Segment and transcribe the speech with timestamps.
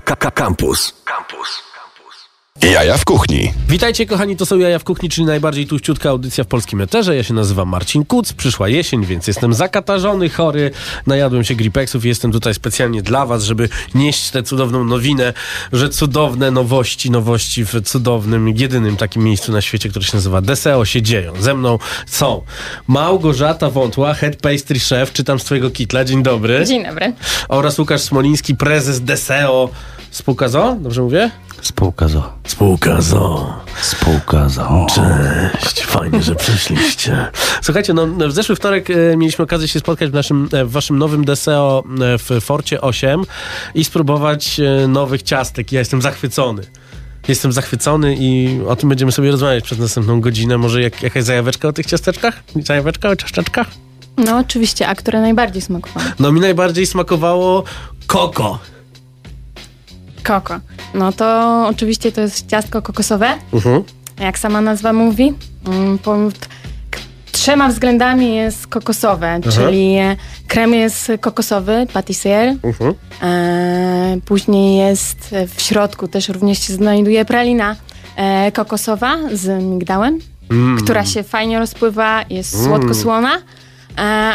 [0.00, 0.92] Campus.
[1.04, 1.62] Campus.
[2.62, 3.52] Jaja w kuchni.
[3.68, 7.16] Witajcie kochani, to są Jaja w kuchni, czyli najbardziej tuściutka audycja w polskim eterze.
[7.16, 10.70] Ja się nazywam Marcin Kuc, przyszła jesień, więc jestem zakatarzony, chory,
[11.06, 15.32] najadłem się gripeksów i jestem tutaj specjalnie dla was, żeby nieść tę cudowną nowinę,
[15.72, 20.84] że cudowne nowości, nowości w cudownym, jedynym takim miejscu na świecie, które się nazywa Deseo
[20.84, 21.32] się dzieją.
[21.40, 22.42] Ze mną są
[22.88, 26.64] Małgorzata Wątła, head pastry chef, czytam z twojego kitla, dzień dobry.
[26.66, 27.12] Dzień dobry.
[27.48, 29.70] Oraz Łukasz Smoliński, prezes Deseo.
[30.10, 30.76] Spółka ZO?
[30.80, 31.30] Dobrze mówię?
[31.62, 32.32] Spółka ZO.
[32.46, 33.54] Spółka ZO.
[33.82, 34.86] Spółka ZO.
[34.94, 37.26] Cześć, fajnie, że przyszliście.
[37.62, 40.98] Słuchajcie, no w zeszły wtorek e, mieliśmy okazję się spotkać w, naszym, e, w waszym
[40.98, 43.24] nowym DSEO e, w Forcie 8
[43.74, 45.72] i spróbować e, nowych ciastek.
[45.72, 46.62] Ja jestem zachwycony.
[47.28, 50.58] Jestem zachwycony i o tym będziemy sobie rozmawiać przez następną godzinę.
[50.58, 52.42] Może jak, jakaś zajaweczka o tych ciasteczkach?
[52.64, 53.66] Zajaweczka o ciasteczkach?
[54.16, 56.06] No oczywiście, a które najbardziej smakowało?
[56.18, 57.64] No mi najbardziej smakowało
[58.06, 58.58] koko.
[60.28, 60.54] Koko.
[60.94, 63.82] No to oczywiście to jest ciastko kokosowe, Mhm.
[64.20, 65.34] jak sama nazwa mówi.
[65.66, 66.48] Mm, Pod
[67.32, 70.16] trzema względami jest kokosowe, czyli e,
[70.48, 72.54] krem jest kokosowy, patissier.
[72.62, 72.94] Mhm.
[73.22, 77.76] E, później jest w środku też również się znajduje pralina
[78.16, 80.18] e, kokosowa z migdałem,
[80.50, 80.78] Mm.
[80.84, 83.30] która się fajnie rozpływa, jest słodko-słona.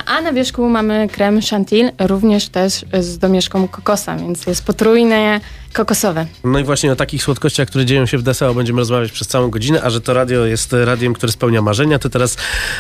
[0.05, 5.39] A na wierzchu mamy krem chantilly, również też z domieszką kokosa, więc jest potrójne
[5.73, 6.25] kokosowe.
[6.43, 9.49] No i właśnie o takich słodkościach, które dzieją się w DSEO będziemy rozmawiać przez całą
[9.49, 12.37] godzinę, a że to radio jest radiem, które spełnia marzenia, to teraz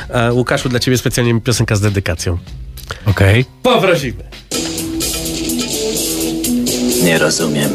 [0.09, 2.37] e, Łukaszu dla ciebie specjalnie piosenka z dedykacją.
[3.05, 3.45] Okej.
[3.63, 4.23] Poprosimy.
[7.03, 7.71] Nie rozumiem.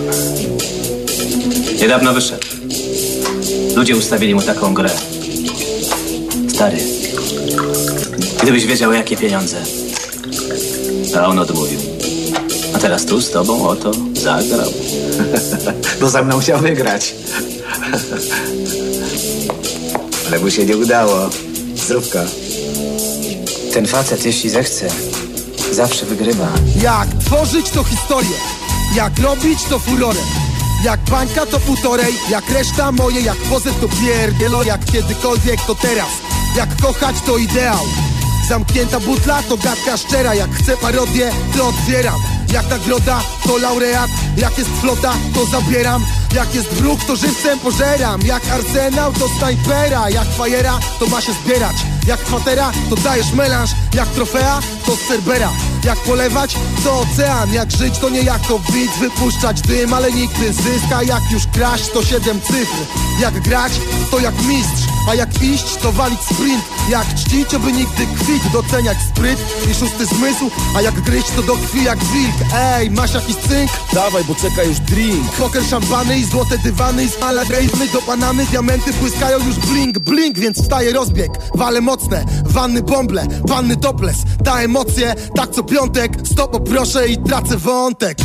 [1.81, 2.47] Niedawno wyszedł.
[3.77, 4.91] Ludzie ustawili mu taką grę.
[6.49, 6.79] Stary,
[8.43, 9.57] gdybyś wiedział, jakie pieniądze.
[11.17, 11.81] A on odmówił.
[12.75, 14.71] A teraz tu z tobą oto zagrał.
[16.01, 17.15] Bo ze mną chciał wygrać.
[20.29, 21.31] Ale mu się nie udało.
[21.77, 22.25] Zdrówka.
[23.73, 24.89] Ten facet, jeśli zechce,
[25.73, 26.49] zawsze wygrywa.
[26.83, 28.37] Jak tworzyć to historię,
[28.97, 30.27] jak robić to furorem.
[30.85, 36.09] Jak bańka to półtorej, jak reszta moje, jak pozew to pierdzielo, jak kiedykolwiek to teraz.
[36.57, 37.79] Jak kochać to ideał.
[38.49, 42.21] Zamknięta butla to gadka szczera, jak chcę parodię, to otwieram.
[42.53, 46.05] Jak nagroda to laureat, jak jest flota to zabieram.
[46.35, 48.21] Jak jest wróg to żywcem pożeram.
[48.23, 51.77] Jak arsenał to snajpera, jak fajera to ma się zbierać.
[52.07, 55.51] Jak kwatera to dajesz melanż, jak trofea to z Cerbera.
[55.85, 61.03] Jak polewać to ocean, jak żyć to nie jako widz Wypuszczać dym, ale nigdy zyska
[61.03, 62.85] Jak już kraść to siedem cyfr
[63.21, 63.73] Jak grać
[64.11, 66.65] to jak mistrz A jak iść to walić sprint.
[66.91, 69.39] Jak czcić oby nigdy kwit Doceniać spryt
[69.71, 70.51] i szósty zmysł.
[70.77, 72.35] A jak gryźć to do krwi jak wilk.
[72.55, 73.71] Ej, masz jakiś cynk?
[73.93, 75.33] Dawaj, bo czeka już drink.
[75.33, 77.05] Poker szampany i złote dywany.
[77.05, 82.25] I spala grejmy do panamy Diamenty błyskają już blink, blink Więc wstaje rozbieg, wale mocne
[82.45, 84.17] Wanny bąble, wanny topless.
[84.45, 86.13] Ta emocje, tak co piątek.
[86.25, 88.19] Stop poproszę i tracę wątek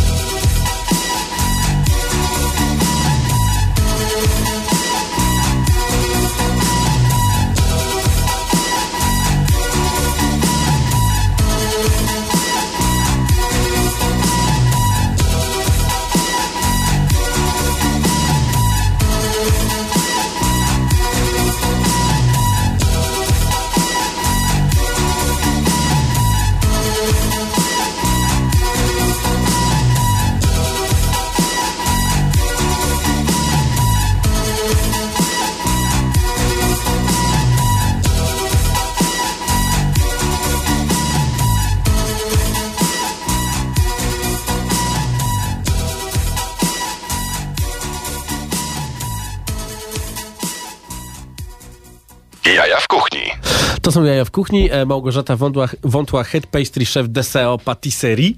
[53.93, 54.69] są jaja w kuchni.
[54.71, 58.31] E, Małgorzata Wątła, Wątła head pastry chef DSEO Patisserie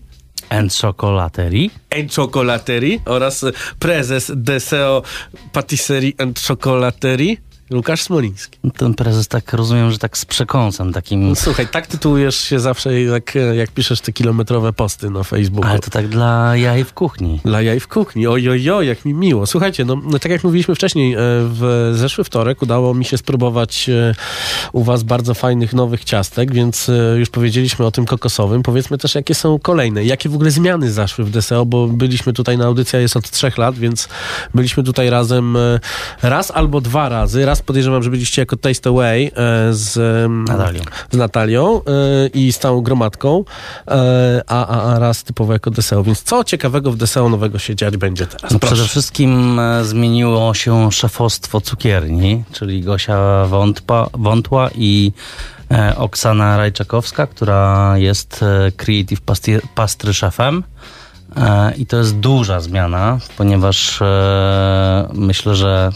[0.49, 1.69] And chocolaterie.
[1.99, 3.45] and Chocolaterie oraz
[3.79, 5.01] prezes DSEO
[5.53, 7.37] Patisserie and Chocolaterie
[7.71, 8.59] Łukasz Smoliński.
[8.77, 11.29] Ten prezes tak rozumiem, że tak z przekąsem takim.
[11.29, 15.69] No, słuchaj, tak tytułujesz się zawsze, jak, jak piszesz te kilometrowe posty na Facebooku.
[15.69, 17.39] Ale to tak dla jaj w kuchni.
[17.45, 18.27] Dla jaj w kuchni.
[18.27, 19.45] Ojojo, jak mi miło.
[19.45, 23.89] Słuchajcie, no, no tak jak mówiliśmy wcześniej, e, w zeszły wtorek udało mi się spróbować
[23.89, 24.15] e,
[24.73, 28.63] u was bardzo fajnych nowych ciastek, więc e, już powiedzieliśmy o tym kokosowym.
[28.63, 30.03] Powiedzmy też, jakie są kolejne.
[30.03, 33.57] Jakie w ogóle zmiany zaszły w DSEO, bo byliśmy tutaj na audycja jest od trzech
[33.57, 34.09] lat, więc
[34.53, 35.57] byliśmy tutaj razem
[36.21, 37.45] raz albo dwa razy.
[37.45, 39.31] Raz raz podejrzewam, że byliście jako Taste Away e,
[39.73, 39.97] z,
[40.49, 40.81] Natalią.
[41.11, 43.43] z Natalią e, i z całą gromadką,
[43.87, 46.03] e, a, a, a raz typowo jako Deseo.
[46.03, 48.51] Więc co ciekawego w Deseo nowego się dziać będzie teraz?
[48.51, 55.11] No przede wszystkim zmieniło się szefostwo cukierni, czyli Gosia Wątpa, Wątła i
[55.95, 58.45] Oksana Rajczakowska, która jest
[58.77, 60.63] creative pastry, pastry szefem.
[61.77, 63.99] I to jest duża zmiana, ponieważ
[65.13, 65.91] myślę, że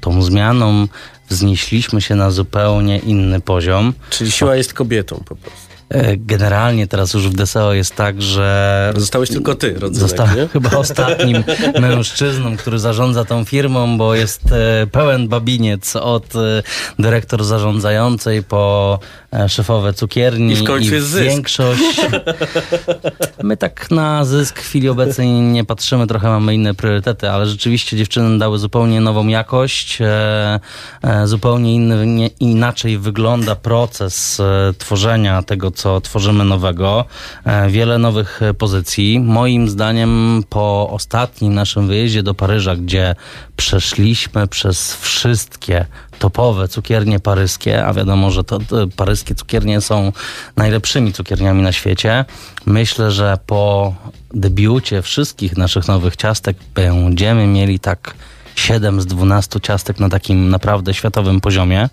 [0.00, 0.88] tą zmianą
[1.28, 3.92] wznieśliśmy się na zupełnie inny poziom.
[4.10, 5.68] Czyli siła jest kobietą po prostu.
[5.88, 10.70] E, Generalnie teraz już w DSO jest tak, że Zostałeś tylko ty, rodzynek, Zostałem chyba
[10.70, 11.44] ostatnim
[11.80, 16.62] mężczyzną, który zarządza tą firmą, bo jest e, pełen babiniec od e,
[16.98, 18.98] dyrektor zarządzającej po
[19.48, 21.24] szefowe cukierni I w końcu jest zysk.
[21.24, 21.82] większość.
[23.42, 27.96] My tak na zysk w chwili obecnej nie patrzymy, trochę mamy inne priorytety, ale rzeczywiście
[27.96, 30.60] dziewczyny dały zupełnie nową jakość, e,
[31.02, 37.04] e, zupełnie inny, inaczej wygląda proces e, tworzenia tego, co tworzymy nowego.
[37.44, 39.20] E, wiele nowych e, pozycji.
[39.20, 43.14] Moim zdaniem po ostatnim naszym wyjeździe do Paryża, gdzie
[43.56, 45.86] przeszliśmy przez wszystkie
[46.18, 50.12] topowe cukiernie paryskie, a wiadomo, że to, to paryskie cukiernie są
[50.56, 52.24] najlepszymi cukierniami na świecie.
[52.66, 53.94] Myślę, że po
[54.34, 58.14] debiucie wszystkich naszych nowych ciastek będziemy mieli tak
[58.58, 61.88] 7 z 12 ciastek na takim naprawdę światowym poziomie,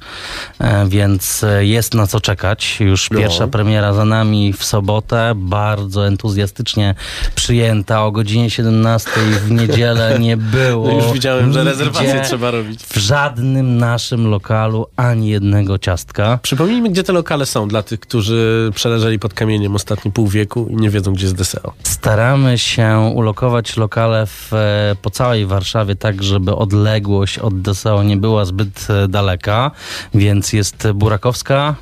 [0.59, 2.77] e, więc e, jest na co czekać.
[2.79, 3.19] Już No.
[3.19, 6.95] pierwsza premiera za nami w sobotę, bardzo entuzjastycznie
[7.35, 9.12] przyjęta o godzinie 17
[9.45, 10.88] w niedzielę nie było.
[10.88, 12.83] No już widziałem, że nigdzie rezerwację trzeba robić.
[12.83, 16.39] w żadnym naszym lokalu ani jednego ciastka.
[16.41, 20.75] Przypomnijmy, gdzie te lokale są dla tych, którzy przeleżeli pod kamieniem ostatni pół wieku i
[20.75, 21.73] nie wiedzą, gdzie jest Deseo.
[21.83, 28.18] Staramy się ulokować lokale w, e, po całej Warszawie tak, żeby odległość od DSO nie
[28.18, 29.72] była zbyt e, daleka,
[30.13, 31.75] więc jest Burakowska,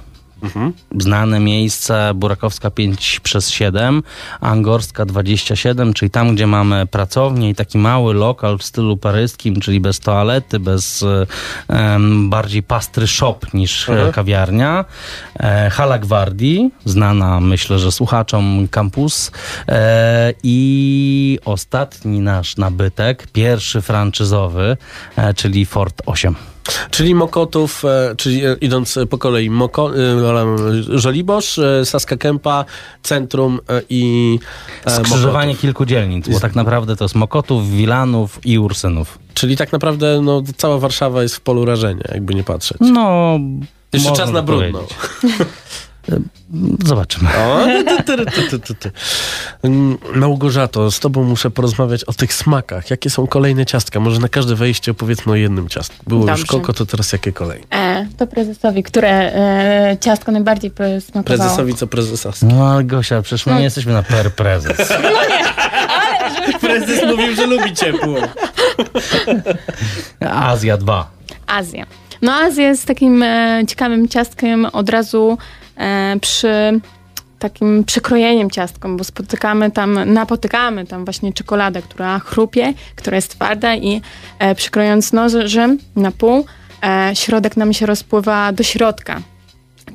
[0.99, 4.03] znane miejsce, Burakowska 5 przez 7,
[4.41, 9.79] Angorska 27, czyli tam, gdzie mamy pracownię i taki mały lokal w stylu paryskim, czyli
[9.79, 11.03] bez toalety, bez
[11.69, 11.97] e,
[12.29, 14.85] bardziej pastry shop niż e, kawiarnia.
[15.39, 19.31] E, Hala Gwardii, znana myślę, że słuchaczom kampus
[19.67, 24.77] e, i ostatni nasz nabytek, pierwszy franczyzowy,
[25.15, 26.52] e, czyli Ford 8.
[26.91, 29.91] Czyli Mokotów, e, czyli e, idąc e, po kolei, Moko,
[30.89, 32.65] Żoliborz, Saska Kępa,
[33.03, 34.39] Centrum i
[34.87, 35.61] Skrzyżowanie Mokotów.
[35.61, 39.19] kilku dzielnic, bo tak naprawdę to jest Mokotów, Wilanów i Ursynów.
[39.33, 42.77] Czyli tak naprawdę no, cała Warszawa jest w polu rażenia, jakby nie patrzeć.
[42.81, 43.39] No,
[43.93, 44.79] Jeszcze czas na brudno.
[44.79, 44.97] powiedzieć.
[46.85, 47.29] Zobaczymy.
[47.29, 48.91] O, ty, ty, ty, ty, ty, ty.
[50.15, 52.89] Małgorzato, z tobą muszę porozmawiać o tych smakach.
[52.89, 53.99] Jakie są kolejne ciastka?
[53.99, 55.95] Może na każde wejście opowiedzmy o jednym ciastku.
[56.07, 56.45] Było już Dobrze.
[56.45, 57.65] koko, to teraz jakie kolejne?
[57.69, 61.23] E, to prezesowi, które e, ciastko najbardziej smakowało.
[61.23, 62.45] Prezesowi co prezesowski?
[62.45, 63.57] No ale Gosia, przecież my No.
[63.57, 64.77] nie jesteśmy na per prezes.
[66.61, 68.15] Prezes mówił, że lubi ciepło.
[70.29, 71.11] Azja 2.
[71.47, 71.85] Azja.
[72.21, 75.62] No Azja jest takim e, ciekawym ciastkiem od razu e,
[76.21, 76.81] przy
[77.43, 83.75] takim przekrojeniem ciastką, bo spotykamy tam, napotykamy tam właśnie czekoladę, która chrupie, która jest twarda
[83.75, 84.01] i
[84.39, 86.45] e, przykrojąc nożem na pół,
[86.83, 89.21] e, środek nam się rozpływa do środka.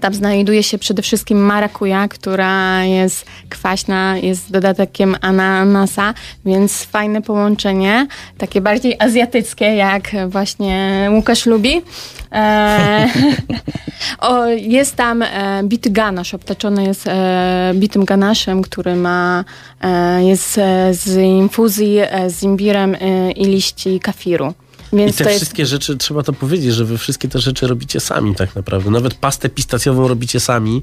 [0.00, 6.14] Tam znajduje się przede wszystkim marakuja, która jest kwaśna, jest dodatkiem ananasa,
[6.44, 8.06] więc fajne połączenie,
[8.38, 11.82] takie bardziej azjatyckie, jak właśnie Łukasz lubi.
[12.32, 13.08] E,
[14.18, 19.44] o, jest tam e, bity ganasz, obtaczony jest e, bitym ganaszem, który ma,
[19.80, 24.54] e, jest e, z infuzji e, z imbirem e, i liści kafiru.
[24.92, 27.66] I Więc te to jest wszystkie rzeczy, trzeba to powiedzieć, że wy wszystkie te rzeczy
[27.66, 28.90] robicie sami tak naprawdę.
[28.90, 30.82] Nawet pastę pistacjową robicie sami.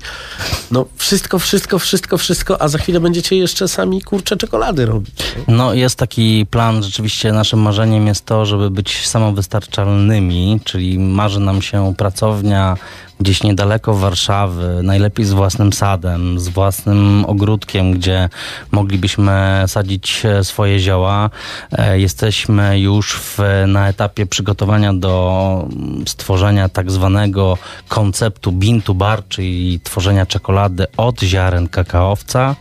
[0.72, 5.16] No wszystko, wszystko, wszystko, wszystko, a za chwilę będziecie jeszcze sami, kurcze, czekolady robić.
[5.48, 11.62] No jest taki plan, rzeczywiście naszym marzeniem jest to, żeby być samowystarczalnymi, czyli marzy nam
[11.62, 12.78] się pracownia
[13.20, 18.30] gdzieś niedaleko Warszawy, najlepiej z własnym sadem, z własnym ogródkiem, gdzie
[18.72, 21.30] moglibyśmy sadzić e, swoje zioła.
[21.72, 27.58] E, Jesteśmy już w, na etapie przygotowania do mm, stworzenia tak zwanego
[27.88, 32.56] konceptu bean to bar, czyli tworzenia czekolady od ziaren kakaowca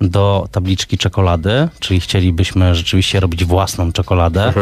[0.00, 4.52] do tabliczki czekolady, czyli chcielibyśmy rzeczywiście robić własną czekoladę.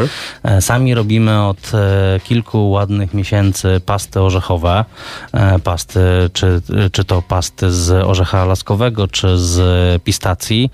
[0.42, 4.84] E, Sami robimy od e, kilku ładnych miesięcy pasty orzechowe,
[5.32, 6.00] e, pasty,
[6.32, 6.62] czy,
[6.92, 10.70] czy to pasty z orzecha laskowego, czy z pistacji.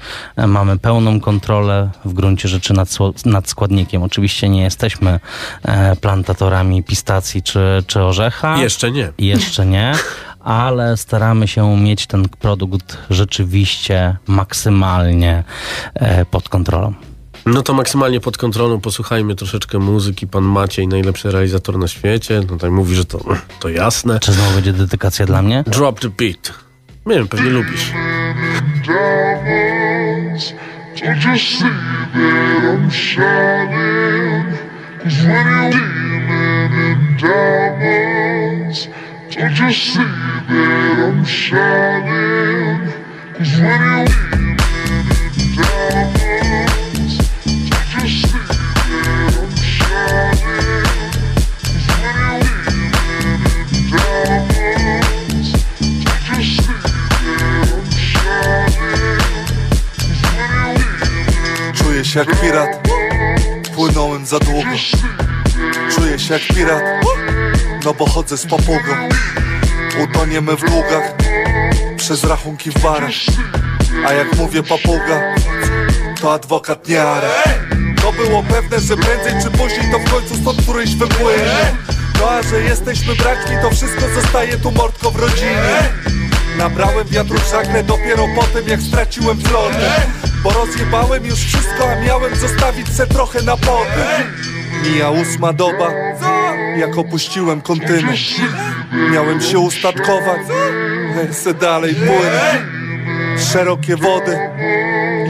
[0.47, 2.89] Mamy pełną kontrolę w gruncie rzeczy nad,
[3.25, 4.03] nad składnikiem.
[4.03, 5.21] Oczywiście nie jesteśmy
[6.01, 8.57] plantatorami pistacji czy, czy orzecha.
[8.57, 9.13] Jeszcze nie.
[9.19, 9.93] Jeszcze nie,
[10.45, 15.45] ale staramy się mieć ten produkt rzeczywiście maksymalnie
[15.95, 16.95] e, pod kontrolą.
[17.47, 20.27] No to maksymalnie pod kontrolą posłuchajmy troszeczkę muzyki.
[20.27, 22.43] Pan Maciej, najlepszy realizator na świecie.
[22.49, 23.25] Tutaj mówi, że to,
[23.61, 24.21] to jasne.
[24.21, 25.65] Czy znowu będzie dedykacja dla mnie?
[25.67, 26.53] Drop the beat.
[27.07, 27.93] Nie wiem, pewnie lubisz.
[31.03, 34.59] Don't you see that I'm shining?
[35.03, 38.89] Cause when you're dealing in diamonds,
[39.37, 42.93] you see that I'm shining?
[43.35, 44.13] Cause when you?
[61.75, 62.89] Czuję się jak pirat
[63.75, 64.69] Płynąłem za długo
[65.91, 66.83] Czuję się jak pirat
[67.85, 69.09] No bo chodzę z papugą.
[70.05, 71.15] Utoniemy w długach
[71.97, 73.11] Przez rachunki w barach.
[74.07, 75.35] A jak mówię papuga
[76.21, 77.29] To adwokat nie ara.
[78.03, 81.73] To było pewne, że prędzej czy później To w końcu stąd któryś wypłynie.
[82.21, 85.91] No a że jesteśmy braćmi To wszystko zostaje tu mordko w rodzinie.
[86.59, 90.03] Nabrałem wiatru w żagle dopiero po tym jak straciłem flotę.
[90.43, 95.91] Bo rozjebałem już wszystko, a miałem zostawić se trochę na potem Mija ósma doba,
[96.77, 98.19] jak opuściłem kontynent.
[99.13, 100.41] Miałem się ustatkować,
[101.31, 102.65] se dalej płynę.
[103.53, 104.39] Szerokie wody,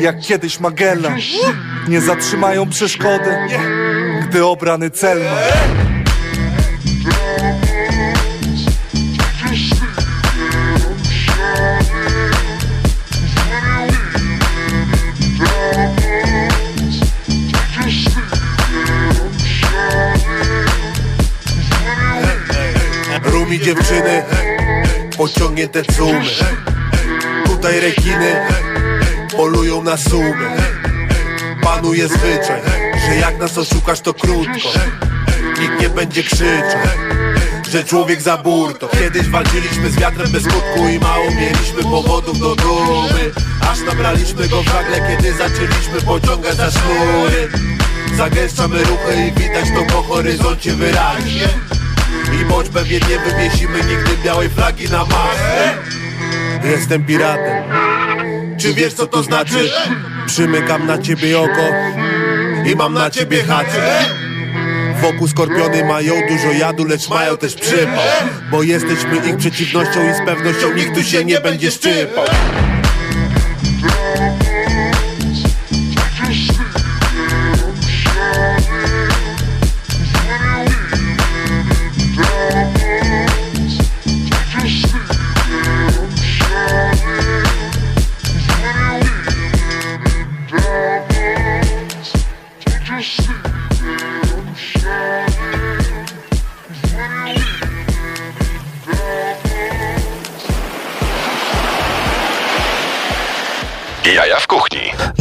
[0.01, 1.17] jak kiedyś Magellan
[1.89, 3.37] Nie zatrzymają przeszkody,
[4.29, 5.92] gdy obrany cel ma
[23.63, 24.23] dziewczyny,
[25.17, 26.31] pociągnięte cumy.
[27.47, 28.37] Tutaj rekiny
[29.37, 30.51] polują na sumy.
[31.63, 32.61] Panuje zwyczaj,
[33.07, 34.69] że jak nas oszukasz to krótko.
[35.61, 36.81] Nikt nie będzie krzyczał
[37.73, 38.89] że człowiek za burto.
[38.89, 43.31] Kiedyś walczyliśmy z wiatrem bez skutku I mało mieliśmy powodów do dumy.
[43.71, 47.49] Aż nabraliśmy go w żagle Kiedy zaczęliśmy pociągać za sznury
[48.17, 51.49] Zagęszczamy ruchy i widać to po horyzoncie wyraźnie
[52.43, 55.75] I bądź pewnie nie wywiesimy nigdy białej flagi na masę
[56.65, 57.65] Jestem piratem.
[58.59, 59.71] Czy wiesz co to znaczy?
[60.27, 61.73] Przymykam na ciebie oko
[62.67, 63.83] I mam na ciebie haczyk.
[65.01, 68.05] Wokół skorpiony mają dużo jadu, lecz mają też przypał.
[68.51, 72.25] Bo jesteśmy ich przeciwnością i z pewnością nikt tu się nie będzie szczypał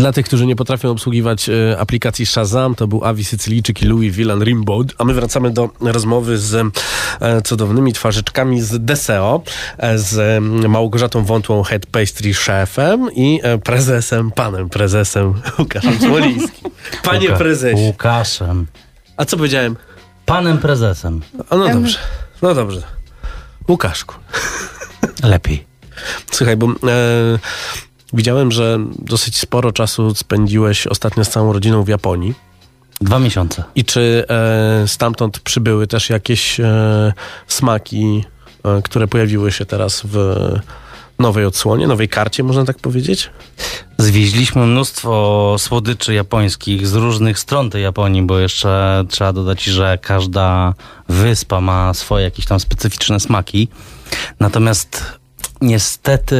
[0.02, 4.16] Dla tych, którzy nie potrafią obsługiwać e, aplikacji Shazam, to był Avi Sycylijczyk i Louis
[4.16, 4.94] Villan Rimbaud.
[4.98, 6.56] A my wracamy do rozmowy z
[7.20, 9.44] e, cudownymi twarzyczkami z Deseo,
[9.78, 16.72] e, z Małgorzatą Wątłą, head pastry chefem i e, prezesem, panem prezesem Łukaszem Smolińskim.
[17.04, 17.82] Panie Łuka- prezesie.
[17.82, 18.68] Łukaszem.
[19.18, 19.76] A co powiedziałem?
[20.26, 21.22] Panem prezesem.
[21.50, 22.00] A no dobrze,
[22.42, 22.82] no dobrze.
[23.68, 24.16] Łukaszku.
[25.24, 25.66] Lepiej.
[26.32, 26.72] Słuchaj, bo e,
[28.14, 32.34] widziałem, że dosyć sporo czasu spędziłeś ostatnio z całą rodziną w Japonii.
[33.02, 33.64] Dwa miesiące.
[33.76, 37.14] I czy e, stamtąd przybyły też jakieś e,
[37.48, 38.24] smaki,
[38.64, 40.36] e, które pojawiły się teraz w
[41.20, 43.30] nowej odsłonie, nowej karcie, można tak powiedzieć?
[43.98, 50.74] Zwieźliśmy mnóstwo słodyczy japońskich z różnych stron tej Japonii, bo jeszcze trzeba dodać, że każda
[51.10, 53.68] wyspa ma swoje jakieś tam specyficzne smaki.
[54.40, 55.20] Natomiast
[55.62, 56.36] niestety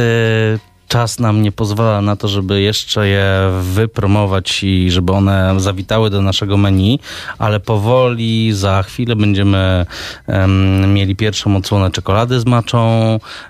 [0.92, 3.26] czas nam nie pozwala na to, żeby jeszcze je
[3.62, 7.00] wypromować i żeby one zawitały do naszego menu,
[7.38, 9.86] ale powoli za chwilę będziemy
[10.26, 12.80] em, mieli pierwszą odsłonę czekolady z maczą.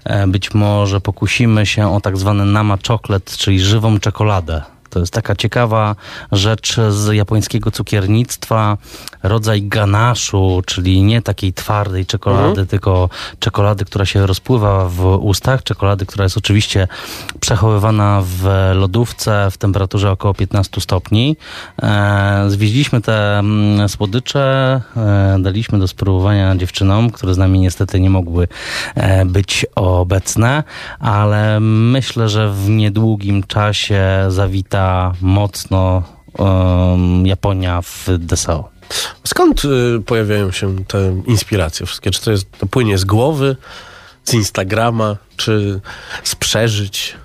[0.04, 4.72] E, być może pokusimy się o tak zwany nama chocolate, czyli żywą czekoladę.
[4.92, 5.96] To jest taka ciekawa
[6.32, 8.76] rzecz z japońskiego cukiernictwa,
[9.22, 12.66] rodzaj ganaszu, czyli nie takiej twardej czekolady, Mhm.
[12.66, 13.08] tylko
[13.38, 16.88] czekolady, która się rozpływa w ustach, czekolady, która jest oczywiście
[17.40, 21.37] przechowywana w lodówce w temperaturze około 15 stopni.
[21.82, 28.11] E, zwieźliśmy te mm, słodycze, e, daliśmy do spróbowania dziewczynom, które z nami niestety nie
[28.11, 28.49] mogły
[28.94, 30.64] e, być obecne,
[31.00, 34.81] ale myślę, że w niedługim czasie zawita
[35.20, 36.02] mocno
[36.38, 38.68] em, Japonia w DSO.
[39.24, 42.10] Skąd y, pojawiają się te inspiracje wszystkie?
[42.10, 43.56] Czy to, jest, to płynie z głowy,
[44.24, 45.80] z Instagrama, czy
[46.24, 47.16] z przeżyć?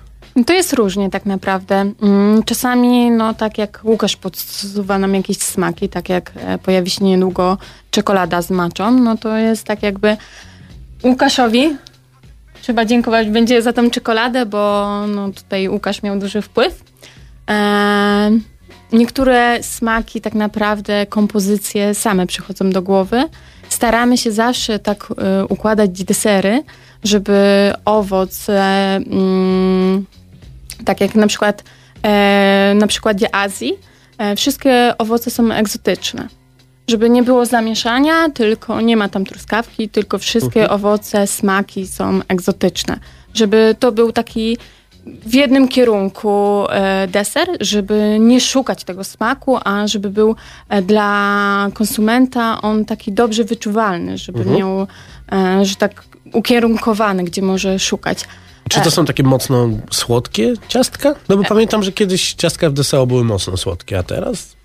[0.46, 1.92] To jest różnie tak naprawdę.
[2.02, 7.04] Mm, Czasami, no tak jak Łukasz podsuwa nam jakieś smaki, tak jak e, pojawi się
[7.04, 7.58] niedługo
[7.90, 10.16] czekolada z maczą, no to jest tak jakby
[11.04, 11.76] Łukaszowi
[12.62, 16.82] trzeba dziękować będzie za tą czekoladę, bo no tutaj Łukasz miał duży wpływ.
[18.92, 23.24] Niektóre smaki, tak naprawdę kompozycje same przychodzą do głowy.
[23.68, 26.62] Staramy się zawsze tak e, układać desery,
[27.04, 28.52] żeby owoc, e,
[28.96, 30.06] mm,
[30.84, 31.64] tak jak na przykład
[32.02, 33.74] e, na przykładzie Azji,
[34.18, 36.28] e, wszystkie owoce są egzotyczne.
[36.88, 42.98] Żeby nie było zamieszania, tylko nie ma tam truskawki, tylko wszystkie owoce, smaki są egzotyczne.
[43.34, 44.58] Żeby to był taki
[45.26, 50.36] w jednym kierunku e, deser, żeby nie szukać tego smaku, a żeby był
[50.68, 54.86] e, dla konsumenta on taki dobrze wyczuwalny, żeby miał,
[55.32, 58.24] e, że tak ukierunkowany, gdzie może szukać.
[58.68, 61.14] Czy to są takie mocno słodkie ciastka?
[61.28, 64.57] No bo pamiętam, że kiedyś ciastka w DSO były mocno słodkie, a teraz?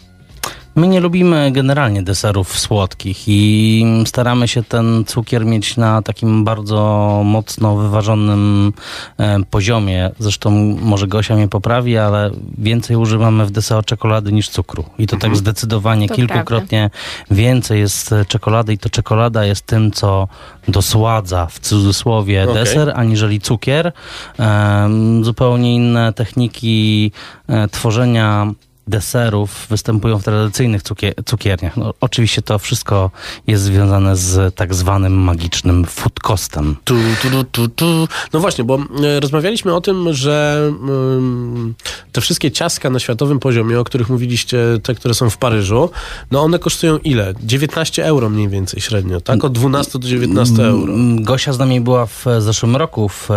[0.75, 7.22] My nie lubimy generalnie deserów słodkich i staramy się ten cukier mieć na takim bardzo
[7.25, 8.74] mocno wyważonym
[9.18, 10.12] e, poziomie.
[10.20, 10.51] Zresztą
[10.82, 14.84] może Gosia mnie poprawi, ale więcej używamy w deseo czekolady niż cukru.
[14.98, 16.89] I to tak zdecydowanie To kilkukrotnie
[17.32, 20.27] więcej jest e, czekolady i to czekolada jest tym, co
[20.68, 22.56] dosładza w cudzysłowie Okej.
[22.56, 23.92] deser, aniżeli cukier.
[24.38, 27.12] Em, zupełnie inne techniki
[27.48, 28.53] e, tworzenia
[28.88, 31.78] deserów występują w tradycyjnych cukier cukierniach.
[31.78, 33.12] No, oczywiście to wszystko
[33.48, 36.75] jest związane z tak zwanym magicznym food costem.
[36.84, 38.08] Tu, tu, tu, tu.
[38.34, 41.74] No właśnie, bo e, rozmawialiśmy o tym, że mm,
[42.12, 45.90] te wszystkie ciastka na światowym poziomie, o których mówiliście, te, które są w Paryżu,
[46.32, 47.34] no one kosztują ile?
[47.44, 49.44] 19 euro mniej więcej średnio, tak?
[49.44, 50.93] Od 12 do 19 euro.
[50.93, 53.30] Mm, Gosia z nami była w zeszłym roku w,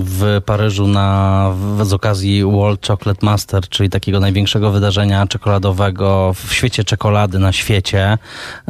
[0.00, 6.84] w Paryżu na, z okazji World Chocolate Master, czyli takiego największego wydarzenia czekoladowego w świecie
[6.84, 8.18] czekolady na świecie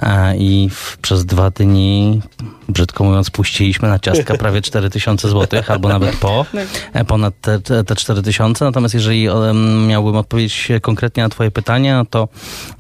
[0.02, 2.22] e, i w, przez dwa dni,
[2.68, 6.46] brzydko mówiąc, puściliśmy na ciastka prawie 4000 zł, albo nawet po,
[6.92, 8.64] e, ponad te, te, te 4000.
[8.64, 12.29] Natomiast jeżeli em, miałbym odpowiedzieć konkretnie na twoje pytanie, no to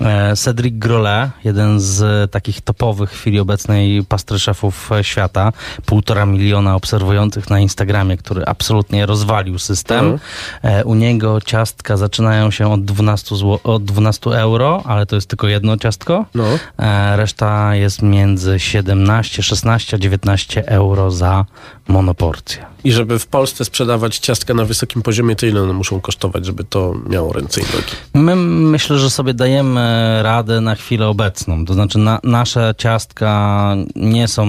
[0.00, 5.52] e, Cedric Grolet, jeden z takich topowych w chwili obecnej pastryszefów e, świata,
[5.86, 9.98] półtora miliona obserwujących na Instagramie, który absolutnie rozwalił system.
[10.04, 10.20] Mhm.
[10.62, 15.28] E, U niego ciastka zaczynają się od 12, zł, od 12 euro, ale to jest
[15.28, 16.24] tylko jedno ciastko.
[16.34, 16.44] No.
[16.78, 21.44] E, Reszta jest między 17, 16, 19 euro za
[21.88, 22.66] monoporcję.
[22.86, 26.64] I żeby w Polsce sprzedawać ciastka na wysokim poziomie, to ile one muszą kosztować, żeby
[26.64, 27.92] to miało ręce i nogi?
[28.14, 28.36] My
[28.70, 31.64] myślę, że sobie dajemy radę na chwilę obecną.
[31.64, 34.46] To znaczy, na, nasze ciastka nie są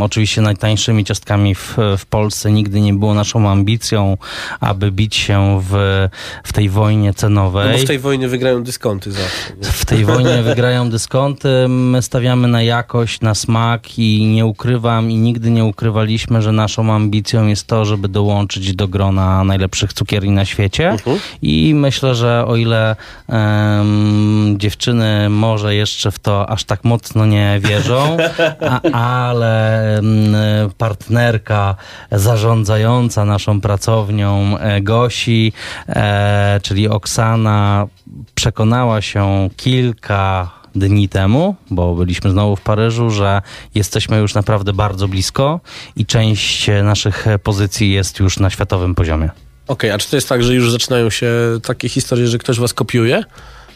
[0.00, 2.52] oczywiście najtańszymi ciastkami w, w Polsce.
[2.52, 4.16] Nigdy nie było naszą ambicją,
[4.60, 6.08] aby bić się w,
[6.44, 7.72] w tej wojnie No cenowej.
[7.72, 9.52] bo w tej wojnie wygrają dyskonty zawsze.
[9.62, 9.64] nie?
[9.64, 11.48] W tej wojnie wygrają dyskonty.
[11.68, 16.92] My stawiamy na jakość, na smak i nie ukrywam i nigdy nie ukrywaliśmy, że naszą
[16.94, 20.96] ambicją jest to, żeby dołączyć do grona najlepszych cukierni na świecie.
[21.42, 22.96] I myślę, że o ile
[23.28, 28.16] em, dziewczyny może jeszcze w to aż tak mocno nie wierzą,
[28.60, 28.80] a,
[29.22, 30.34] ale em,
[30.78, 31.76] partnerka
[32.12, 35.52] zarządzająca naszą pracownią e, Gosi,
[35.88, 37.86] e, czyli Oksana,
[38.34, 43.42] przekonała się kilka dni temu, bo byliśmy znowu w Paryżu, że
[43.74, 45.60] jesteśmy już naprawdę bardzo blisko
[45.96, 49.30] i część naszych pozycji jest już na światowym poziomie.
[49.68, 52.74] Okej, a czy to jest tak, że już zaczynają się takie historie, że ktoś was
[52.74, 53.24] kopiuje?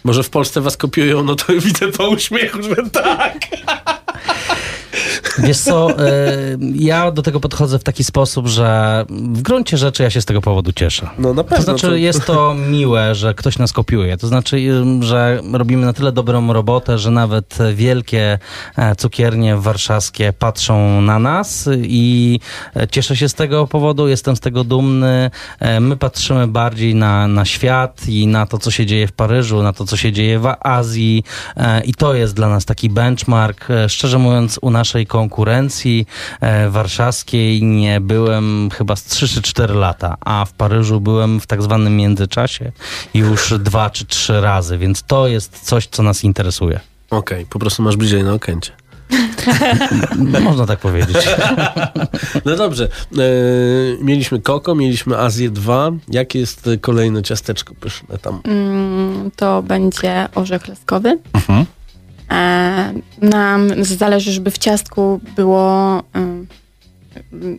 [0.05, 3.39] Może w Polsce was kopiują, no to widzę po uśmiechu, że tak.
[5.39, 6.37] Wiesz co, e,
[6.75, 10.41] ja do tego podchodzę w taki sposób, że w gruncie rzeczy ja się z tego
[10.41, 11.11] powodu cieszę.
[11.19, 11.57] No na pewno.
[11.57, 14.17] To znaczy to- jest to miłe, że ktoś nas kopiuje.
[14.17, 18.39] To znaczy, ym, że robimy na tyle dobrą robotę, że nawet wielkie
[18.77, 22.41] e, cukiernie warszawskie patrzą na nas i
[22.77, 25.31] e, cieszę się z tego powodu, jestem z tego dumny.
[25.81, 29.73] My patrzymy bardziej na, na świat i na to, co się dzieje w Paryżu, na
[29.73, 31.25] to, co się dzieje w Azji
[31.85, 33.71] i to jest dla nas taki benchmark.
[33.71, 36.07] E, Szczerze mówiąc, u naszej konkurencji
[36.41, 41.47] e, warszawskiej nie byłem chyba z 3 czy 4 lata, a w Paryżu byłem w
[41.47, 42.73] tak zwanym międzyczasie
[43.15, 46.81] już dwa czy trzy razy, więc to jest coś, co nas interesuje.
[47.11, 48.73] Okej, po prostu masz bliżej na okęcie.
[50.41, 51.17] Można tak powiedzieć.
[52.45, 52.85] No dobrze.
[52.85, 53.19] E,
[54.01, 55.91] mieliśmy Koko, mieliśmy Azję 2.
[56.09, 58.41] Jakie jest kolejne ciasteczko pyszne tam?
[58.45, 61.19] Mm, to będzie orzech laskowy.
[61.33, 61.67] Mhm.
[62.31, 66.47] E, nam zależy, żeby w ciastku było, ym,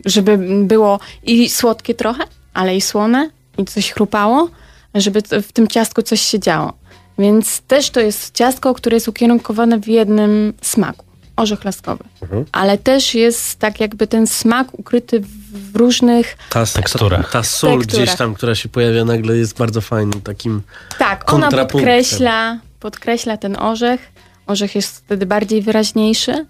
[0.04, 2.24] żeby było i słodkie trochę,
[2.54, 4.50] ale i słone i coś chrupało,
[4.94, 6.72] żeby w tym ciastku coś się działo.
[7.18, 11.06] Więc też to jest ciastko, które jest ukierunkowane w jednym smaku.
[11.36, 12.04] Orzech laskowy.
[12.22, 12.44] Mhm.
[12.52, 16.36] Ale też jest tak jakby ten smak ukryty w, różnych...
[16.50, 17.26] Ta, Teksturach.
[17.26, 18.04] Ta, ta sól Teksturach.
[18.04, 20.62] gdzieś tam, która się pojawia nagle jest bardzo fajnym takim...
[20.98, 24.12] Tak, ona podkreśla, podkreśla ten orzech.
[24.46, 26.46] Orzech jest wtedy bardziej wyraźniejszy.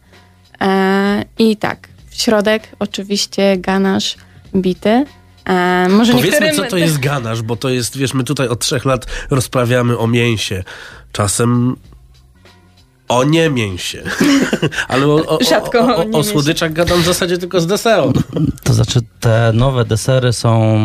[0.60, 4.16] E, I tak, w środek oczywiście ganasz
[4.56, 5.04] bity.
[5.44, 6.56] E, może Powiedzmy, niektórym...
[6.56, 10.06] co to jest ganasz, bo to jest, wiesz, my tutaj od trzech lat rozprawiamy o
[10.06, 10.64] mięsie.
[11.12, 11.76] Czasem
[13.08, 14.02] o nie mięsie.
[14.88, 18.12] Ale o, o, Rzadko o, o o, o słodyczach gadam w zasadzie tylko z deseru.
[18.62, 20.78] To znaczy, te nowe desery są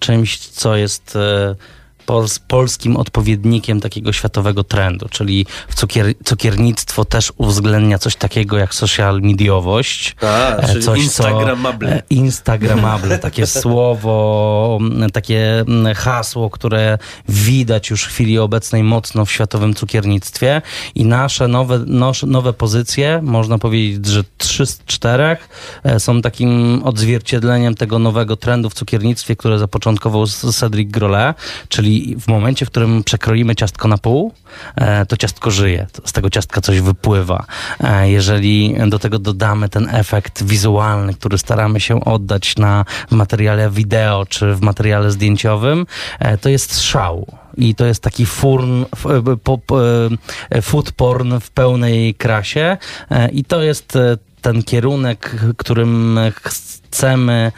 [0.00, 1.54] czymś, co jest e,
[2.10, 8.74] pols polskim odpowiednikiem takiego światowego trendu, czyli w cukier cukiernictwo też uwzględnia coś takiego jak
[8.74, 10.16] social mediowość.
[10.22, 11.92] A, E, czyli coś, co- instagramable.
[11.96, 14.78] e, Instagramable, takie słowo,
[15.12, 15.64] takie
[15.96, 20.62] hasło, które widać już w chwili obecnej mocno w światowym cukiernictwie
[20.94, 21.78] i nasze nowe,
[22.26, 25.48] nowe pozycje, można powiedzieć, że trzy z czterech
[25.84, 31.36] e, są takim odzwierciedleniem tego nowego trendu w cukiernictwie, które zapoczątkował Cedric Grolet,
[31.68, 34.32] czyli w momencie, w którym przekroimy ciastko na pół,
[34.76, 37.44] e, to ciastko żyje, z tego ciastka coś wypływa.
[37.80, 43.70] E, Jeżeli do tego dodamy ten efekt wizualny, który staramy się oddać na w materiale
[43.70, 45.86] wideo czy w materiale zdjęciowym,
[46.18, 47.26] e, to jest szał.
[47.56, 48.84] I to jest taki furn,
[50.62, 52.76] food porn w pełnej krasie.
[53.32, 53.98] I to jest
[54.42, 57.52] ten kierunek, którym chcemy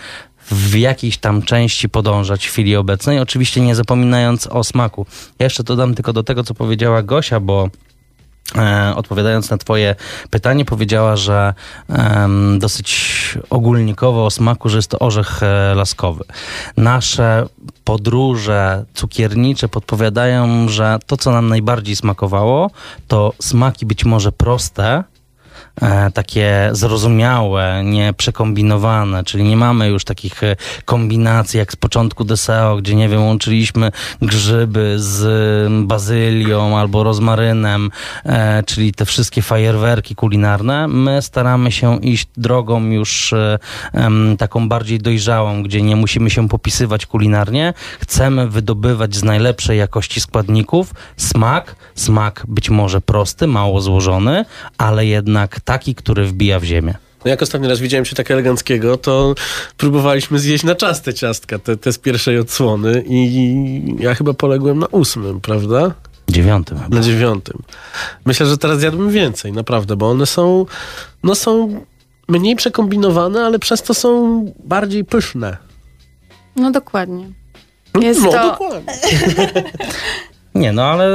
[0.51, 3.19] w jakiejś tam części podążać w chwili obecnej.
[3.19, 5.07] Oczywiście nie zapominając o smaku.
[5.39, 7.69] Ja jeszcze dodam tylko do tego, co powiedziała Gosia, bo
[8.59, 9.95] E, odpowiadając na Twoje
[10.31, 11.55] pytanie, powiedziała, że
[11.89, 13.13] em, dosyć
[13.51, 16.25] ogólnikowo o smaku, że jest to orzech e, laskowy.
[16.77, 17.47] Nasze
[17.85, 22.71] podróże cukiernicze podpowiadają, że to, co nam najbardziej smakowało,
[23.09, 25.05] to smaki być może proste, e,
[26.15, 32.77] takie zrozumiałe, nie przekombinowane, czyli nie mamy już takich e, kombinacji jak z początku deseo,
[32.77, 37.91] gdzie nie wiem, łączyliśmy grzyby z bazylią albo rozmarynem,
[38.25, 40.89] e, czyli te wszystkie fajerwerki kulinarne.
[40.89, 43.59] My staramy się iść drogą już e,
[44.39, 47.75] taką bardziej dojrzałą, gdzie nie musimy się popisywać kulinarnie.
[48.01, 54.45] Chcemy wydobywać z najlepszej jakości składników smak, smak być może prosty, mało złożony,
[54.79, 56.95] ale jednak taki, który wbija w ziemię.
[57.25, 59.35] No jak ostatni raz widziałem się tak eleganckiego, to
[59.77, 64.79] próbowaliśmy zjeść na czas te ciastka, te, te z pierwszej odsłony i ja chyba poległem
[64.79, 65.95] na ósmym, prawda?
[66.29, 66.97] Dziewiątym chyba.
[66.97, 67.63] Na dziewiątym.
[68.25, 70.67] Myślę, że teraz zjadłbym więcej, naprawdę, bo one są,
[71.23, 71.81] no są
[72.29, 75.57] mniej przekombinowane, ale przez to są bardziej pyszne.
[76.57, 77.27] No dokładnie.
[78.01, 78.51] Jest no, to...
[78.51, 78.93] dokładnie.
[80.55, 81.09] Nie, no ale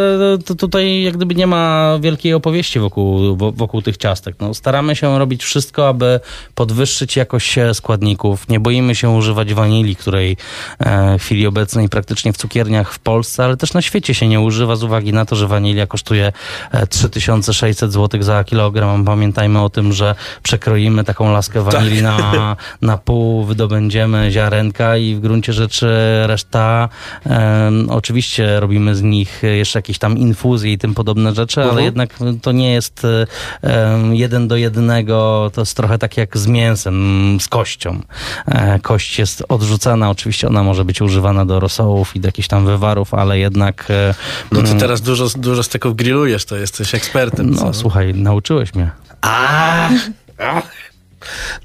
[0.46, 4.36] to tutaj jak gdyby nie ma wielkiej opowieści wokół, wo- wokół tych ciastek.
[4.40, 6.20] No, staramy się robić wszystko, aby
[6.56, 8.50] podwyższyć jakość e, składników.
[8.50, 10.38] Nie boimy się używać wanilii, której
[10.80, 14.40] e, w chwili obecnej praktycznie w cukierniach w Polsce, ale też na świecie się nie
[14.40, 16.32] używa z uwagi na to, że wanilia kosztuje
[16.72, 19.06] e, 3600 zł za kilogram.
[19.06, 25.20] Pamiętajmy o tym, że przekroimy taką laskę wanilii na, na pół, wydobędziemy ziarenka i w
[25.20, 25.88] gruncie rzeczy
[26.26, 26.90] reszta
[27.26, 31.86] em, oczywiście robimy z nich jeszcze jakieś tam infuzje i tym podobne rzeczy, ale Mhm.
[31.86, 32.10] jednak
[32.42, 33.28] to nie jest e,
[33.62, 38.00] em, jeden do jednego, to jest trochę tak jak z mięsem, z kością.
[38.48, 42.66] E, Kość jest odrzucana, oczywiście ona może być używana do rosołów i do jakichś tam
[42.66, 43.86] wywarów, ale jednak...
[43.90, 44.14] e,
[44.52, 47.50] No ty mm, teraz dużo, dużo steków grillujesz, to jesteś ekspertem.
[47.50, 47.74] No co?
[47.74, 48.92] słuchaj, nauczyłeś mnie.
[49.22, 49.92] Ach.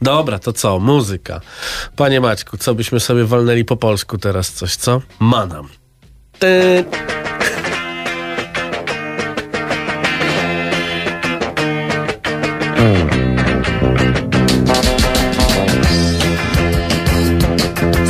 [0.03, 0.79] Dobra, to co?
[0.79, 1.41] Muzyka.
[1.97, 5.03] Panie Maćku, co byśmy sobie walnęli po polsku teraz coś, co?
[5.21, 5.69] Manam.
[6.39, 6.85] Ty...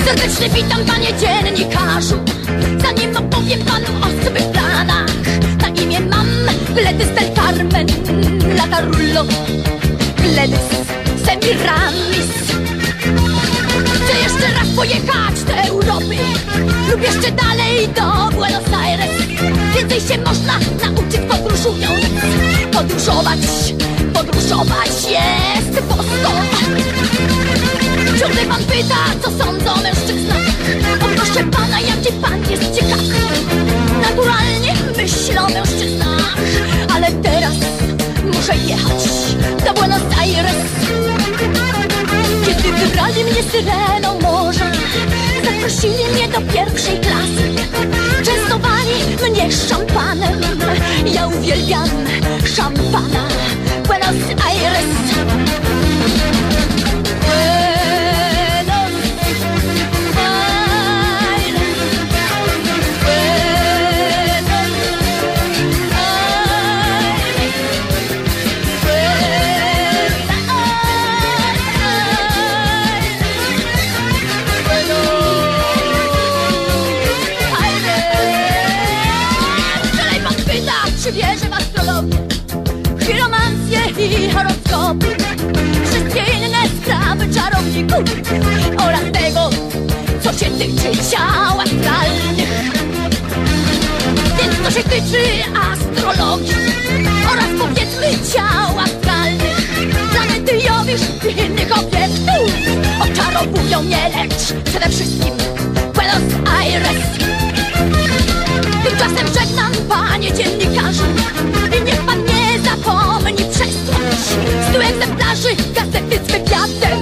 [0.04, 2.16] Serdecznie witam panie dziennikarzu.
[2.82, 5.06] Zanim opowiem panu o swych planach
[5.62, 6.26] Na imię mam
[6.74, 7.86] Gledys del Carmen
[8.56, 9.24] Latarullo
[10.16, 10.68] Gledys
[11.24, 12.32] Semiramis.
[13.84, 16.16] Chcę jeszcze raz pojechać do Europy
[16.90, 19.22] Lub jeszcze dalej do Buenos Aires.
[19.76, 22.04] Więcej się można nauczyć podróżując
[22.72, 23.38] Podróżować,
[24.24, 26.32] podróżować jest bosko
[28.20, 30.48] Ciągle pan pyta, co sądzą o mężczyznach
[31.00, 33.14] O proszę pana, jaki pan jest ciekawy
[34.02, 36.36] Naturalnie myślę o mężczyznach
[36.94, 37.54] Ale teraz
[38.34, 39.04] muszę jechać
[39.66, 40.56] do Buenos Aires.
[42.46, 44.72] Kiedy wybrali mnie syreną morza
[45.44, 47.52] Zaprosili mnie do pierwszej klasy.
[48.24, 50.40] Częstowali mnie szampanem.
[51.14, 51.88] Ja uwielbiam
[52.56, 53.41] szampana
[54.12, 55.91] Buenos Aires
[88.78, 89.50] Oraz tego,
[90.22, 92.72] co się tyczy ciał astralnych
[94.38, 95.22] Więc co się tyczy
[95.70, 96.54] astrologii
[97.32, 99.72] Oraz powiedzmy ciał astralnych
[100.12, 102.52] Planety Jowisz i innych obiektów
[103.00, 105.34] Oczarowują mnie, lecz przede wszystkim
[105.94, 107.02] Buenos Aires.
[108.84, 111.04] Tymczasem żegnam panie dziennikarzu
[111.78, 114.18] I niech pan nie zapomni przesłać
[114.70, 117.01] Stu egzemplarzy gazety z wywiadem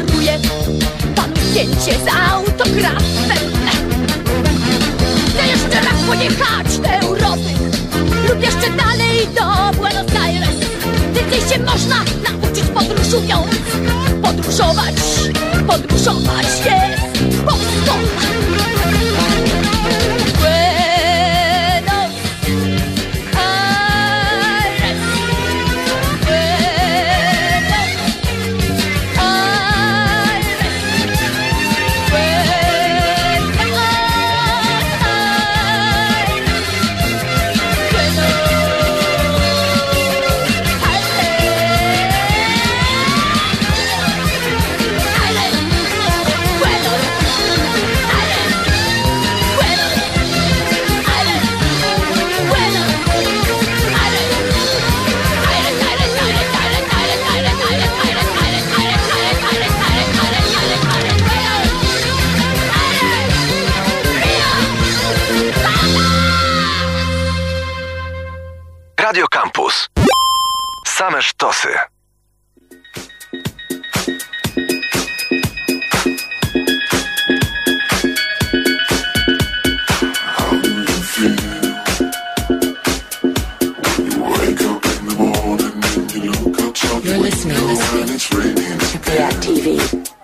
[0.00, 0.38] Podaruję
[1.16, 3.50] panu zdjęcie z autografem
[5.28, 7.50] Chcę jeszcze raz pojechać do Europy.
[8.28, 10.56] Lub jeszcze dalej do Buenos Aires.
[11.14, 11.96] Więcej się można
[12.30, 13.50] nauczyć podróżując.
[14.22, 14.94] Podróżować,
[15.66, 16.99] podróżować jest
[71.60, 71.90] Same
[81.10, 81.60] sztosy.
[87.02, 90.19] You're listening, listening to React